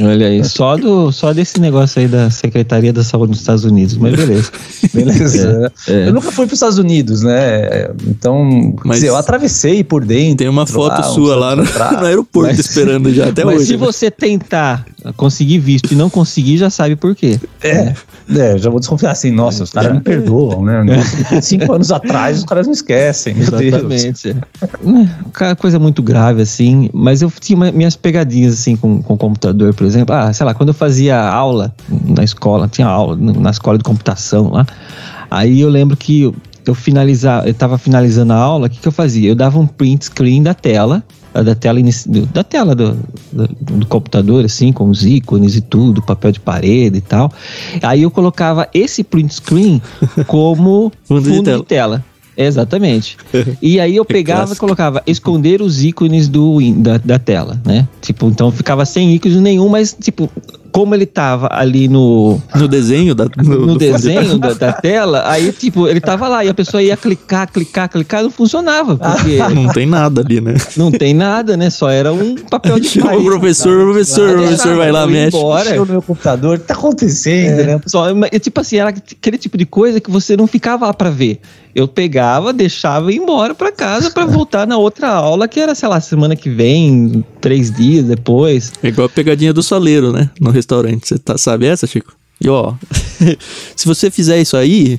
[0.01, 3.97] Olha aí, só, do, só desse negócio aí da Secretaria da Saúde dos Estados Unidos,
[3.97, 4.51] mas beleza.
[4.93, 5.73] Beleza.
[5.89, 6.09] É, é.
[6.09, 7.89] Eu nunca fui para os Estados Unidos, né?
[8.07, 10.39] Então, mas dizer, eu atravessei por dentro.
[10.39, 11.65] Tem uma foto lá, sua lá no,
[12.01, 13.59] no aeroporto mas, esperando já até mas hoje.
[13.59, 13.79] Mas se né?
[13.79, 17.39] você tentar conseguir visto e não conseguir, já sabe por quê.
[17.63, 17.95] É,
[18.35, 20.85] é já vou desconfiar assim, nossa, os caras me perdoam, né?
[21.43, 24.33] Cinco anos atrás os caras não esquecem, meu Exatamente.
[24.33, 25.09] Deus.
[25.59, 29.87] Coisa muito grave, assim, mas eu tinha minhas pegadinhas, assim, com, com o computador, por
[29.87, 30.15] exemplo.
[30.15, 34.51] Ah, sei lá, quando eu fazia aula na escola, tinha aula na escola de computação
[34.51, 34.67] lá,
[35.31, 36.33] aí eu lembro que
[36.67, 39.29] eu finalizar, eu tava finalizando a aula, o que, que eu fazia?
[39.29, 41.03] Eu dava um print screen da tela
[41.43, 41.79] da tela,
[42.33, 42.99] da tela do,
[43.33, 47.31] do, do, computador, assim, com os ícones e tudo, papel de parede e tal.
[47.83, 49.83] Aí eu colocava esse print screen
[50.27, 51.59] como fundo, fundo de tela.
[51.59, 52.05] De tela.
[52.37, 53.17] Exatamente.
[53.63, 57.89] E aí eu pegava e colocava esconder os ícones do, da, da tela, né?
[58.01, 60.31] Tipo, então ficava sem ícones nenhum, mas tipo,
[60.73, 62.41] como ele tava ali no.
[62.55, 63.27] No desenho da.
[63.37, 66.97] No, no desenho da, da, tela, aí, tipo, ele tava lá e a pessoa ia
[66.97, 68.97] clicar, clicar, clicar, não funcionava.
[68.97, 69.39] Porque.
[69.55, 70.55] não tem nada ali, né?
[70.77, 71.71] Não tem nada, né?
[71.71, 75.37] Só era um papel de O professor, o professor, o professor vai lá, mexe.
[75.37, 75.83] Embora.
[75.83, 77.81] o meu computador, o que tá acontecendo, é, né?
[77.87, 78.07] Só,
[78.41, 81.41] tipo assim, era aquele tipo de coisa que você não ficava lá pra ver.
[81.75, 85.75] Eu pegava, deixava e ia embora pra casa pra voltar na outra aula, que era,
[85.75, 88.73] sei lá, semana que vem, três dias depois.
[88.83, 90.29] É igual a pegadinha do saleiro, né?
[90.41, 91.07] No restaurante.
[91.07, 92.13] Você tá, sabe essa, Chico?
[92.41, 92.75] E ó,
[93.77, 94.99] se você fizer isso aí,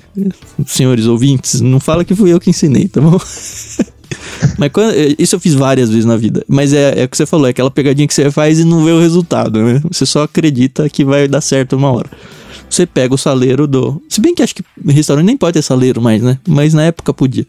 [0.66, 3.20] senhores ouvintes, não fala que fui eu que ensinei, tá bom?
[4.58, 6.42] Mas quando, é, isso eu fiz várias vezes na vida.
[6.48, 8.86] Mas é, é o que você falou, é aquela pegadinha que você faz e não
[8.86, 9.82] vê o resultado, né?
[9.92, 12.10] Você só acredita que vai dar certo uma hora.
[12.70, 14.02] Você pega o saleiro do.
[14.08, 16.40] Se bem que acho que restaurante nem pode ter saleiro mais, né?
[16.48, 17.46] Mas na época podia.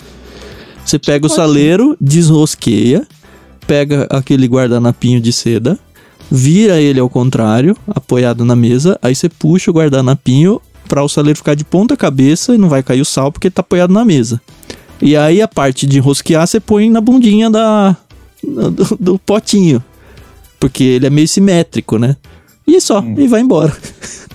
[0.85, 3.07] Você pega o saleiro, desrosqueia,
[3.69, 5.79] pega aquele guardanapinho de seda,
[6.31, 10.59] vira ele ao contrário, apoiado na mesa, aí você puxa o guardanapinho
[10.89, 13.55] para o saleiro ficar de ponta cabeça e não vai cair o sal porque ele
[13.55, 14.41] tá apoiado na mesa.
[15.03, 17.95] E aí a parte de rosquear você põe na bundinha da
[18.43, 19.85] do, do potinho,
[20.59, 22.17] porque ele é meio simétrico, né?
[22.67, 23.15] E só, hum.
[23.19, 23.77] e vai embora.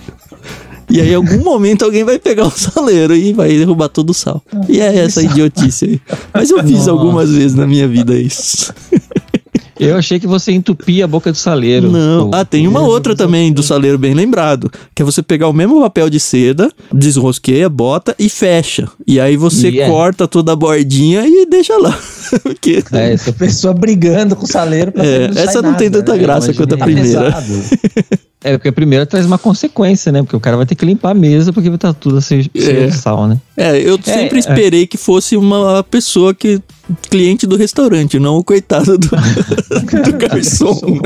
[0.90, 4.14] E aí, em algum momento, alguém vai pegar o saleiro e vai derrubar todo o
[4.14, 4.42] sal.
[4.68, 6.00] E é essa idiotice aí.
[6.32, 8.72] Mas eu fiz algumas vezes na minha vida isso.
[9.78, 11.90] Eu achei que você entupia a boca do saleiro.
[11.90, 12.30] Não.
[12.32, 15.80] Ah, tem uma outra também do saleiro bem lembrado, que é você pegar o mesmo
[15.80, 18.88] papel de seda, desrosqueia, bota e fecha.
[19.06, 19.92] E aí você yeah.
[19.92, 21.98] corta toda a bordinha e deixa lá.
[22.42, 22.82] Porque...
[22.92, 26.12] É, essa pessoa brigando com o saleiro pra é, não Essa não nada, tem tanta
[26.12, 26.18] né?
[26.18, 27.44] graça quanto a primeira.
[28.44, 30.22] É, porque a primeira traz uma consequência, né?
[30.22, 32.82] Porque o cara vai ter que limpar a mesa porque vai estar tudo assim, cheio
[32.82, 32.86] é.
[32.88, 33.38] de sal, né?
[33.56, 34.38] É, eu é, sempre é.
[34.38, 36.60] esperei que fosse uma pessoa que
[37.10, 41.00] cliente do restaurante, não o coitado do, do garçom.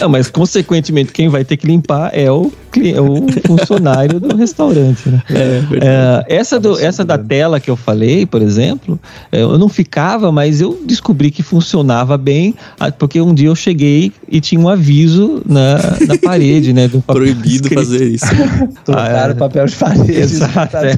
[0.00, 2.52] Não, mas consequentemente quem vai ter que limpar é o
[3.00, 5.08] o funcionário do restaurante.
[5.08, 5.22] Né?
[5.30, 8.98] É, é, essa, do, essa da tela que eu falei, por exemplo,
[9.30, 13.56] é, eu não ficava, mas eu descobri que funcionava bem, ah, porque um dia eu
[13.56, 16.88] cheguei e tinha um aviso na, na parede, né?
[16.88, 17.74] Do Proibido escrito.
[17.74, 18.26] fazer isso.
[18.84, 19.34] Trocaram ah, é.
[19.34, 20.12] papel de parede.
[20.12, 20.76] Exato.
[20.76, 20.96] É.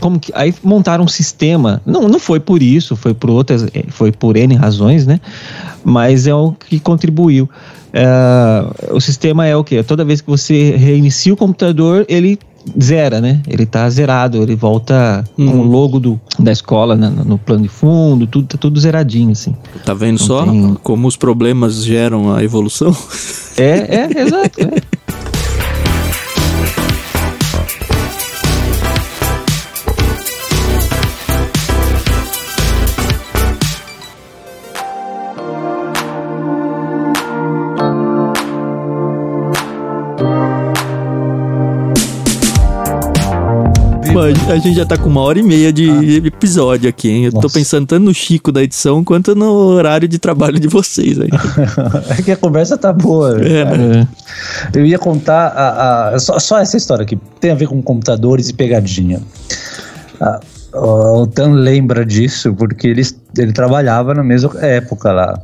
[0.00, 1.80] Como que, aí montaram um sistema.
[1.84, 5.20] Não, não foi por isso, foi por outras, é, foi por N razões, né?
[5.84, 7.48] Mas é o que contribuiu.
[7.92, 9.82] É, o sistema é o que?
[9.82, 12.38] Toda vez que você reinicia o computador, ele
[12.80, 13.40] zera, né?
[13.46, 15.50] Ele tá zerado, ele volta hum.
[15.50, 17.12] com o logo do, da escola né?
[17.24, 19.54] no plano de fundo, tudo tá tudo zeradinho, assim.
[19.84, 20.76] Tá vendo Não só tem...
[20.82, 22.94] como os problemas geram a evolução?
[23.56, 24.60] É, é, exato.
[24.60, 24.82] É.
[44.18, 46.26] a gente já tá com uma hora e meia de ah.
[46.26, 47.24] episódio aqui, hein?
[47.26, 47.48] Eu Nossa.
[47.48, 51.28] tô pensando tanto no Chico da edição quanto no horário de trabalho de vocês aí.
[52.18, 53.38] é que a conversa tá boa.
[53.44, 54.08] É, né?
[54.74, 57.18] Eu ia contar a, a só, só, essa história aqui.
[57.40, 59.20] Tem a ver com computadores e pegadinha.
[60.20, 60.40] Ah,
[60.74, 63.02] o Tan lembra disso porque ele,
[63.36, 65.40] ele trabalhava na mesma época lá.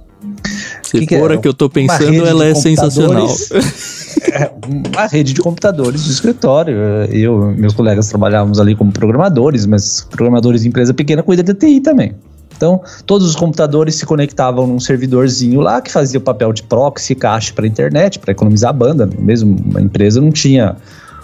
[0.83, 3.29] Se que que a que eu tô pensando, ela é sensacional.
[4.33, 6.77] é uma rede de computadores de escritório.
[7.11, 11.81] Eu meus colegas trabalhávamos ali como programadores, mas programadores de empresa pequena cuida de TI
[11.81, 12.15] também.
[12.57, 17.15] Então, todos os computadores se conectavam num servidorzinho lá que fazia o papel de proxy,
[17.15, 19.09] caixa para internet, para economizar a banda.
[19.19, 20.77] Mesmo uma empresa não tinha.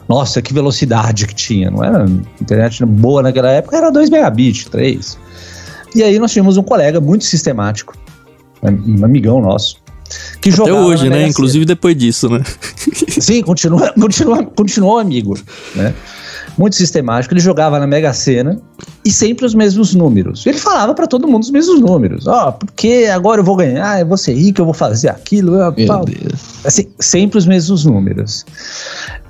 [0.09, 1.71] Nossa, que velocidade que tinha.
[1.71, 2.07] Não era
[2.41, 5.19] internet boa naquela época, era 2 megabits, 3.
[5.95, 7.97] E aí nós tínhamos um colega muito sistemático,
[8.63, 9.77] um amigão nosso,
[10.41, 11.27] que Até hoje, né?
[11.27, 12.43] Inclusive depois disso, né?
[13.21, 15.39] Sim, continua, continua, continuou amigo,
[15.75, 15.95] né?
[16.57, 18.61] Muito sistemático, ele jogava na Mega Sena
[19.05, 20.45] e sempre os mesmos números.
[20.47, 22.27] Ele falava para todo mundo os mesmos números.
[22.27, 25.53] Ó, oh, porque agora eu vou ganhar, eu vou ser rico, eu vou fazer aquilo.
[25.53, 26.05] Meu tal.
[26.05, 26.65] Deus.
[26.65, 28.45] Assim, sempre os mesmos números.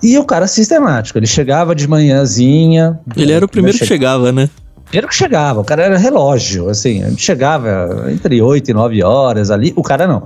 [0.02, 2.98] E o cara sistemático, ele chegava de manhãzinha.
[3.16, 4.48] Ele era o primeiro que chegava, né?
[4.86, 9.70] Primeiro que chegava, o cara era relógio, assim, chegava entre 8 e 9 horas ali,
[9.76, 10.24] o cara não.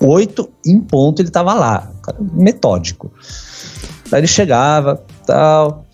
[0.00, 1.90] 8 em ponto ele estava lá,
[2.32, 3.12] metódico.
[4.10, 5.84] Aí ele chegava, tal,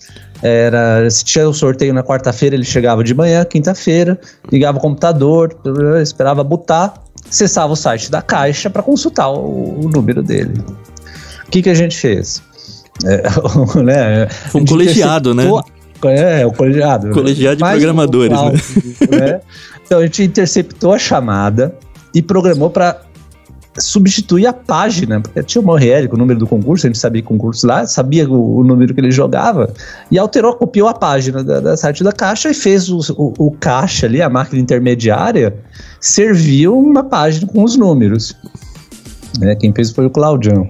[0.42, 4.18] era, se tinha o um sorteio na quarta-feira, ele chegava de manhã, quinta-feira,
[4.50, 5.56] ligava o computador,
[6.00, 6.94] esperava botar,
[7.28, 10.54] acessava o site da Caixa para consultar o, o, número dele.
[11.46, 12.42] O que, que a gente fez?
[13.04, 13.22] É,
[13.82, 15.44] né, Foi um colegiado, né?
[16.04, 17.10] É, o colegiado.
[17.10, 18.60] Colegiado de programadores, um né?
[19.18, 19.40] né?
[19.86, 21.72] Então a gente interceptou a chamada
[22.12, 23.00] e programou para
[23.78, 27.22] substituir a página, porque tinha o URL com o número do concurso, a gente sabia
[27.22, 29.72] concurso lá, sabia o, o, número que ele jogava,
[30.10, 33.50] e alterou, copiou a página da, da site da Caixa e fez o, o, o,
[33.50, 35.54] caixa ali, a máquina intermediária,
[36.00, 38.34] serviu uma página com os números.
[39.38, 40.66] Né, quem fez foi o Claudião.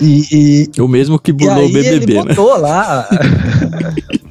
[0.00, 2.24] E, e, o mesmo que burlou o BBB, ele né?
[2.24, 3.06] botou lá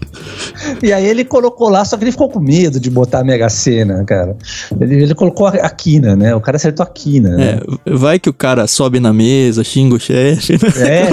[0.84, 3.49] E aí ele colocou lá, só que ele ficou com medo de botar a Mega
[3.49, 4.36] Sena, cara.
[4.80, 6.34] Ele, ele colocou a, a quina, né?
[6.36, 7.38] O cara acertou a quina.
[7.38, 7.60] Né?
[7.86, 10.53] É, vai que o cara sobe na mesa, xinga o chefe.
[10.53, 11.10] Né?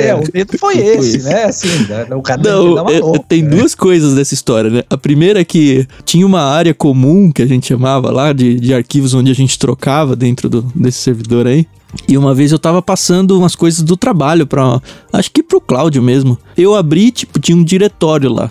[0.00, 1.44] É, é, o medo foi esse, né?
[1.44, 1.68] Assim,
[2.14, 3.50] o cara Não, é, louca, tem né?
[3.50, 4.82] duas coisas dessa história, né?
[4.88, 8.74] A primeira é que tinha uma área comum que a gente chamava lá de, de
[8.74, 11.66] arquivos onde a gente trocava dentro do, desse servidor aí.
[12.08, 14.80] E uma vez eu tava passando umas coisas do trabalho para,
[15.12, 16.38] acho que pro Cláudio mesmo.
[16.56, 18.50] Eu abri, tipo, tinha um diretório lá.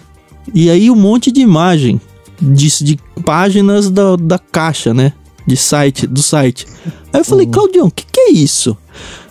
[0.54, 2.00] E aí um monte de imagem
[2.42, 5.14] de, de páginas da, da caixa, né?
[5.46, 6.68] De site, do site.
[7.12, 7.52] Aí eu falei, uhum.
[7.52, 8.78] Claudião, o que, que é isso?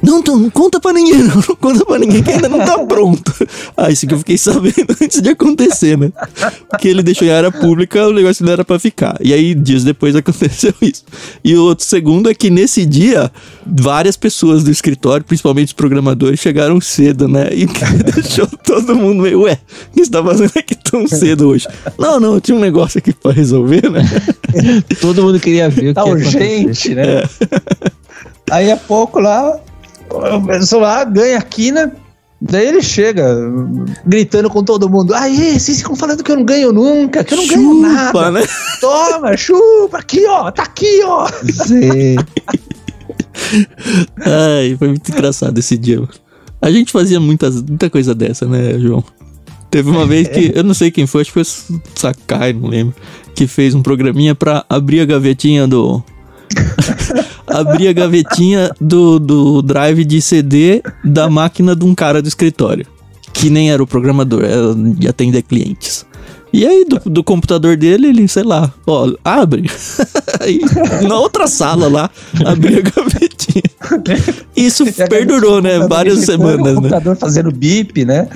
[0.02, 2.78] Não, não, não conta pra ninguém, não, não conta pra ninguém que ainda não tá
[2.78, 3.32] pronto.
[3.76, 6.12] Ah, isso que eu fiquei sabendo antes de acontecer, né?
[6.68, 9.16] Porque ele deixou em área pública, o negócio não era pra ficar.
[9.20, 11.04] E aí, dias depois aconteceu isso.
[11.44, 13.30] E o outro segundo é que nesse dia,
[13.66, 17.48] várias pessoas do escritório, principalmente os programadores, chegaram cedo, né?
[17.52, 17.66] E
[18.14, 19.58] deixou todo mundo meio, ué,
[19.90, 21.66] o que você tá fazendo aqui tão cedo hoje?
[21.98, 24.02] Não, não, tinha um negócio aqui pra resolver, né?
[25.00, 27.22] todo mundo queria ver o tá que urgente, né?
[27.22, 27.97] É.
[28.50, 29.60] Aí a pouco lá,
[30.10, 31.92] o pessoal lá ganha a quina.
[32.40, 33.36] Daí ele chega
[34.06, 37.38] gritando com todo mundo: Aí, vocês ficam falando que eu não ganho nunca, que eu
[37.38, 38.30] não chupa, ganho nada.
[38.30, 38.42] Né?
[38.80, 41.26] Toma, chupa, aqui ó, tá aqui ó.
[41.66, 42.16] Sim.
[44.24, 46.00] Ai, foi muito engraçado esse dia.
[46.62, 49.02] A gente fazia muitas, muita coisa dessa, né, João?
[49.70, 52.68] Teve uma vez que, eu não sei quem foi, acho que foi o Sakai, não
[52.68, 52.94] lembro,
[53.34, 56.02] que fez um programinha pra abrir a gavetinha do,
[57.50, 62.86] abri a gavetinha do, do drive de CD da máquina de um cara do escritório.
[63.32, 66.04] que nem era o programador, era de atender clientes.
[66.52, 69.70] E aí, do, do, computador dele, ele, sei lá, ó, abre.
[70.40, 70.60] aí,
[71.06, 72.10] na outra sala lá,
[72.44, 73.62] abriu a gavetinha.
[74.56, 75.78] Isso perdurou, né?
[75.86, 76.72] Várias semanas, né?
[76.72, 78.28] O computador fazendo bip, né?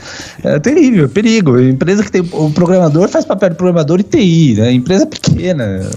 [0.43, 1.59] É terrível, perigo.
[1.59, 2.21] Empresa que tem.
[2.33, 4.73] O programador faz papel de programador e TI, né?
[4.73, 5.89] Empresa pequena.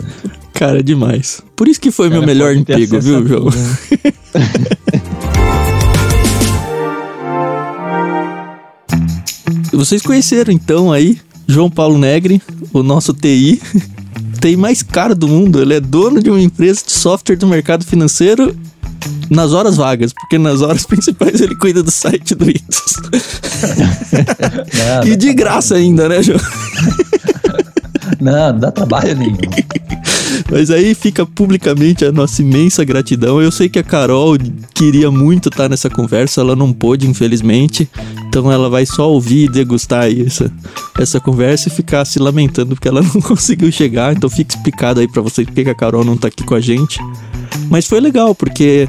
[0.53, 1.41] Cara, demais.
[1.55, 3.49] Por isso que foi Cara, meu melhor emprego, viu, João?
[9.73, 11.17] Vocês conheceram então aí
[11.47, 12.41] João Paulo Negri,
[12.73, 13.61] o nosso TI,
[14.41, 15.61] TI mais caro do mundo.
[15.61, 18.55] Ele é dono de uma empresa de software do mercado financeiro
[19.29, 22.95] nas horas vagas, porque nas horas principais ele cuida do site do Itos.
[25.05, 26.39] e de graça ainda, né, João?
[28.19, 29.37] Não, não dá trabalho nenhum.
[30.51, 33.41] Mas aí fica publicamente a nossa imensa gratidão.
[33.41, 34.37] Eu sei que a Carol
[34.73, 37.89] queria muito estar nessa conversa, ela não pôde, infelizmente.
[38.27, 40.51] Então ela vai só ouvir e degustar essa,
[40.99, 44.15] essa conversa e ficar se lamentando porque ela não conseguiu chegar.
[44.15, 46.99] Então fica explicado aí para vocês porque a Carol não tá aqui com a gente.
[47.69, 48.87] Mas foi legal, porque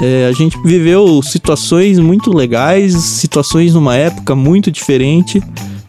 [0.00, 5.42] é, a gente viveu situações muito legais, situações numa época muito diferente.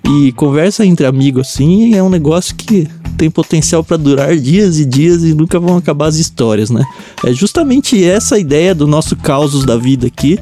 [0.03, 2.88] E conversa entre amigos assim é um negócio que
[3.18, 6.84] tem potencial para durar dias e dias e nunca vão acabar as histórias, né?
[7.26, 10.40] É justamente essa ideia do nosso Causos da Vida aqui.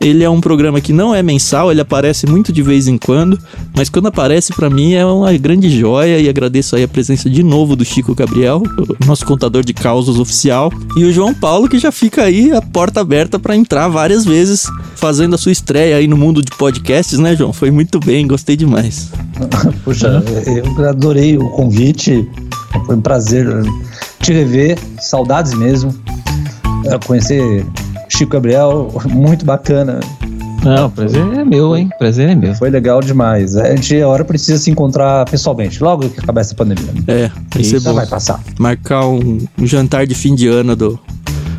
[0.00, 3.38] Ele é um programa que não é mensal, ele aparece muito de vez em quando,
[3.76, 7.42] mas quando aparece para mim é uma grande joia e agradeço aí a presença de
[7.42, 8.62] novo do Chico Gabriel,
[9.06, 13.02] nosso contador de causos oficial, e o João Paulo que já fica aí a porta
[13.02, 14.66] aberta para entrar várias vezes,
[14.96, 17.52] fazendo a sua estreia aí no mundo de podcasts, né, João?
[17.52, 19.10] Foi muito bem, gostei demais.
[19.84, 22.26] Puxa, eu adorei o convite,
[22.86, 23.46] foi um prazer
[24.22, 25.94] te rever, saudades mesmo.
[27.06, 27.66] Conhecer
[28.10, 30.00] Chico Gabriel, muito bacana.
[30.62, 31.88] Não, o prazer é meu, hein?
[31.94, 32.54] O prazer é meu.
[32.54, 33.56] Foi legal demais.
[33.56, 36.92] A gente, a hora precisa se encontrar pessoalmente, logo que acabar essa pandemia.
[37.08, 38.42] É, isso vai passar.
[38.58, 41.00] Marcar um, um jantar de fim de ano do,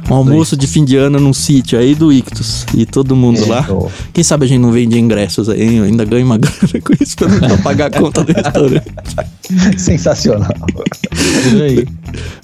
[0.10, 2.65] um almoço de fim de ano num sítio aí do Ictus.
[2.73, 3.68] E todo mundo lá.
[4.14, 5.78] Quem sabe a gente não vende ingressos aí, hein?
[5.78, 8.91] Eu ainda ganho uma grana com isso pra não pagar a conta do restaurante.
[9.78, 10.53] Sensacional.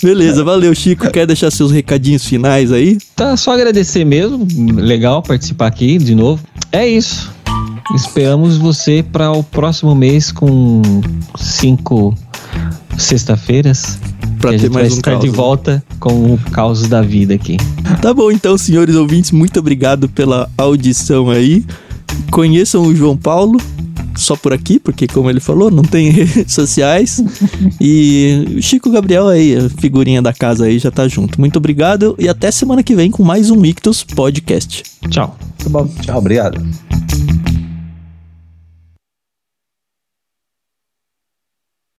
[0.02, 1.10] Beleza, valeu, Chico.
[1.12, 2.98] Quer deixar seus recadinhos finais aí?
[3.16, 4.48] Tá, só agradecer mesmo.
[4.76, 6.42] Legal participar aqui de novo.
[6.72, 7.32] É isso.
[7.96, 10.82] Esperamos você para o próximo mês com
[11.38, 12.14] cinco
[12.98, 13.98] sexta-feiras
[14.40, 17.58] Pra ter mais um estar de volta com o caos da vida aqui.
[18.02, 21.66] Tá bom, então, senhores ouvintes, muito obrigado pela audição aí.
[22.30, 23.60] Conheçam o João Paulo,
[24.16, 27.24] só por aqui, porque como ele falou, não tem redes sociais.
[27.82, 31.40] e o Chico Gabriel aí, a figurinha da casa aí, já tá junto.
[31.40, 34.84] Muito obrigado e até semana que vem com mais um Ictus Podcast.
[35.10, 35.36] Tchau.
[35.58, 35.88] Tá bom.
[36.02, 36.62] Tchau, obrigado.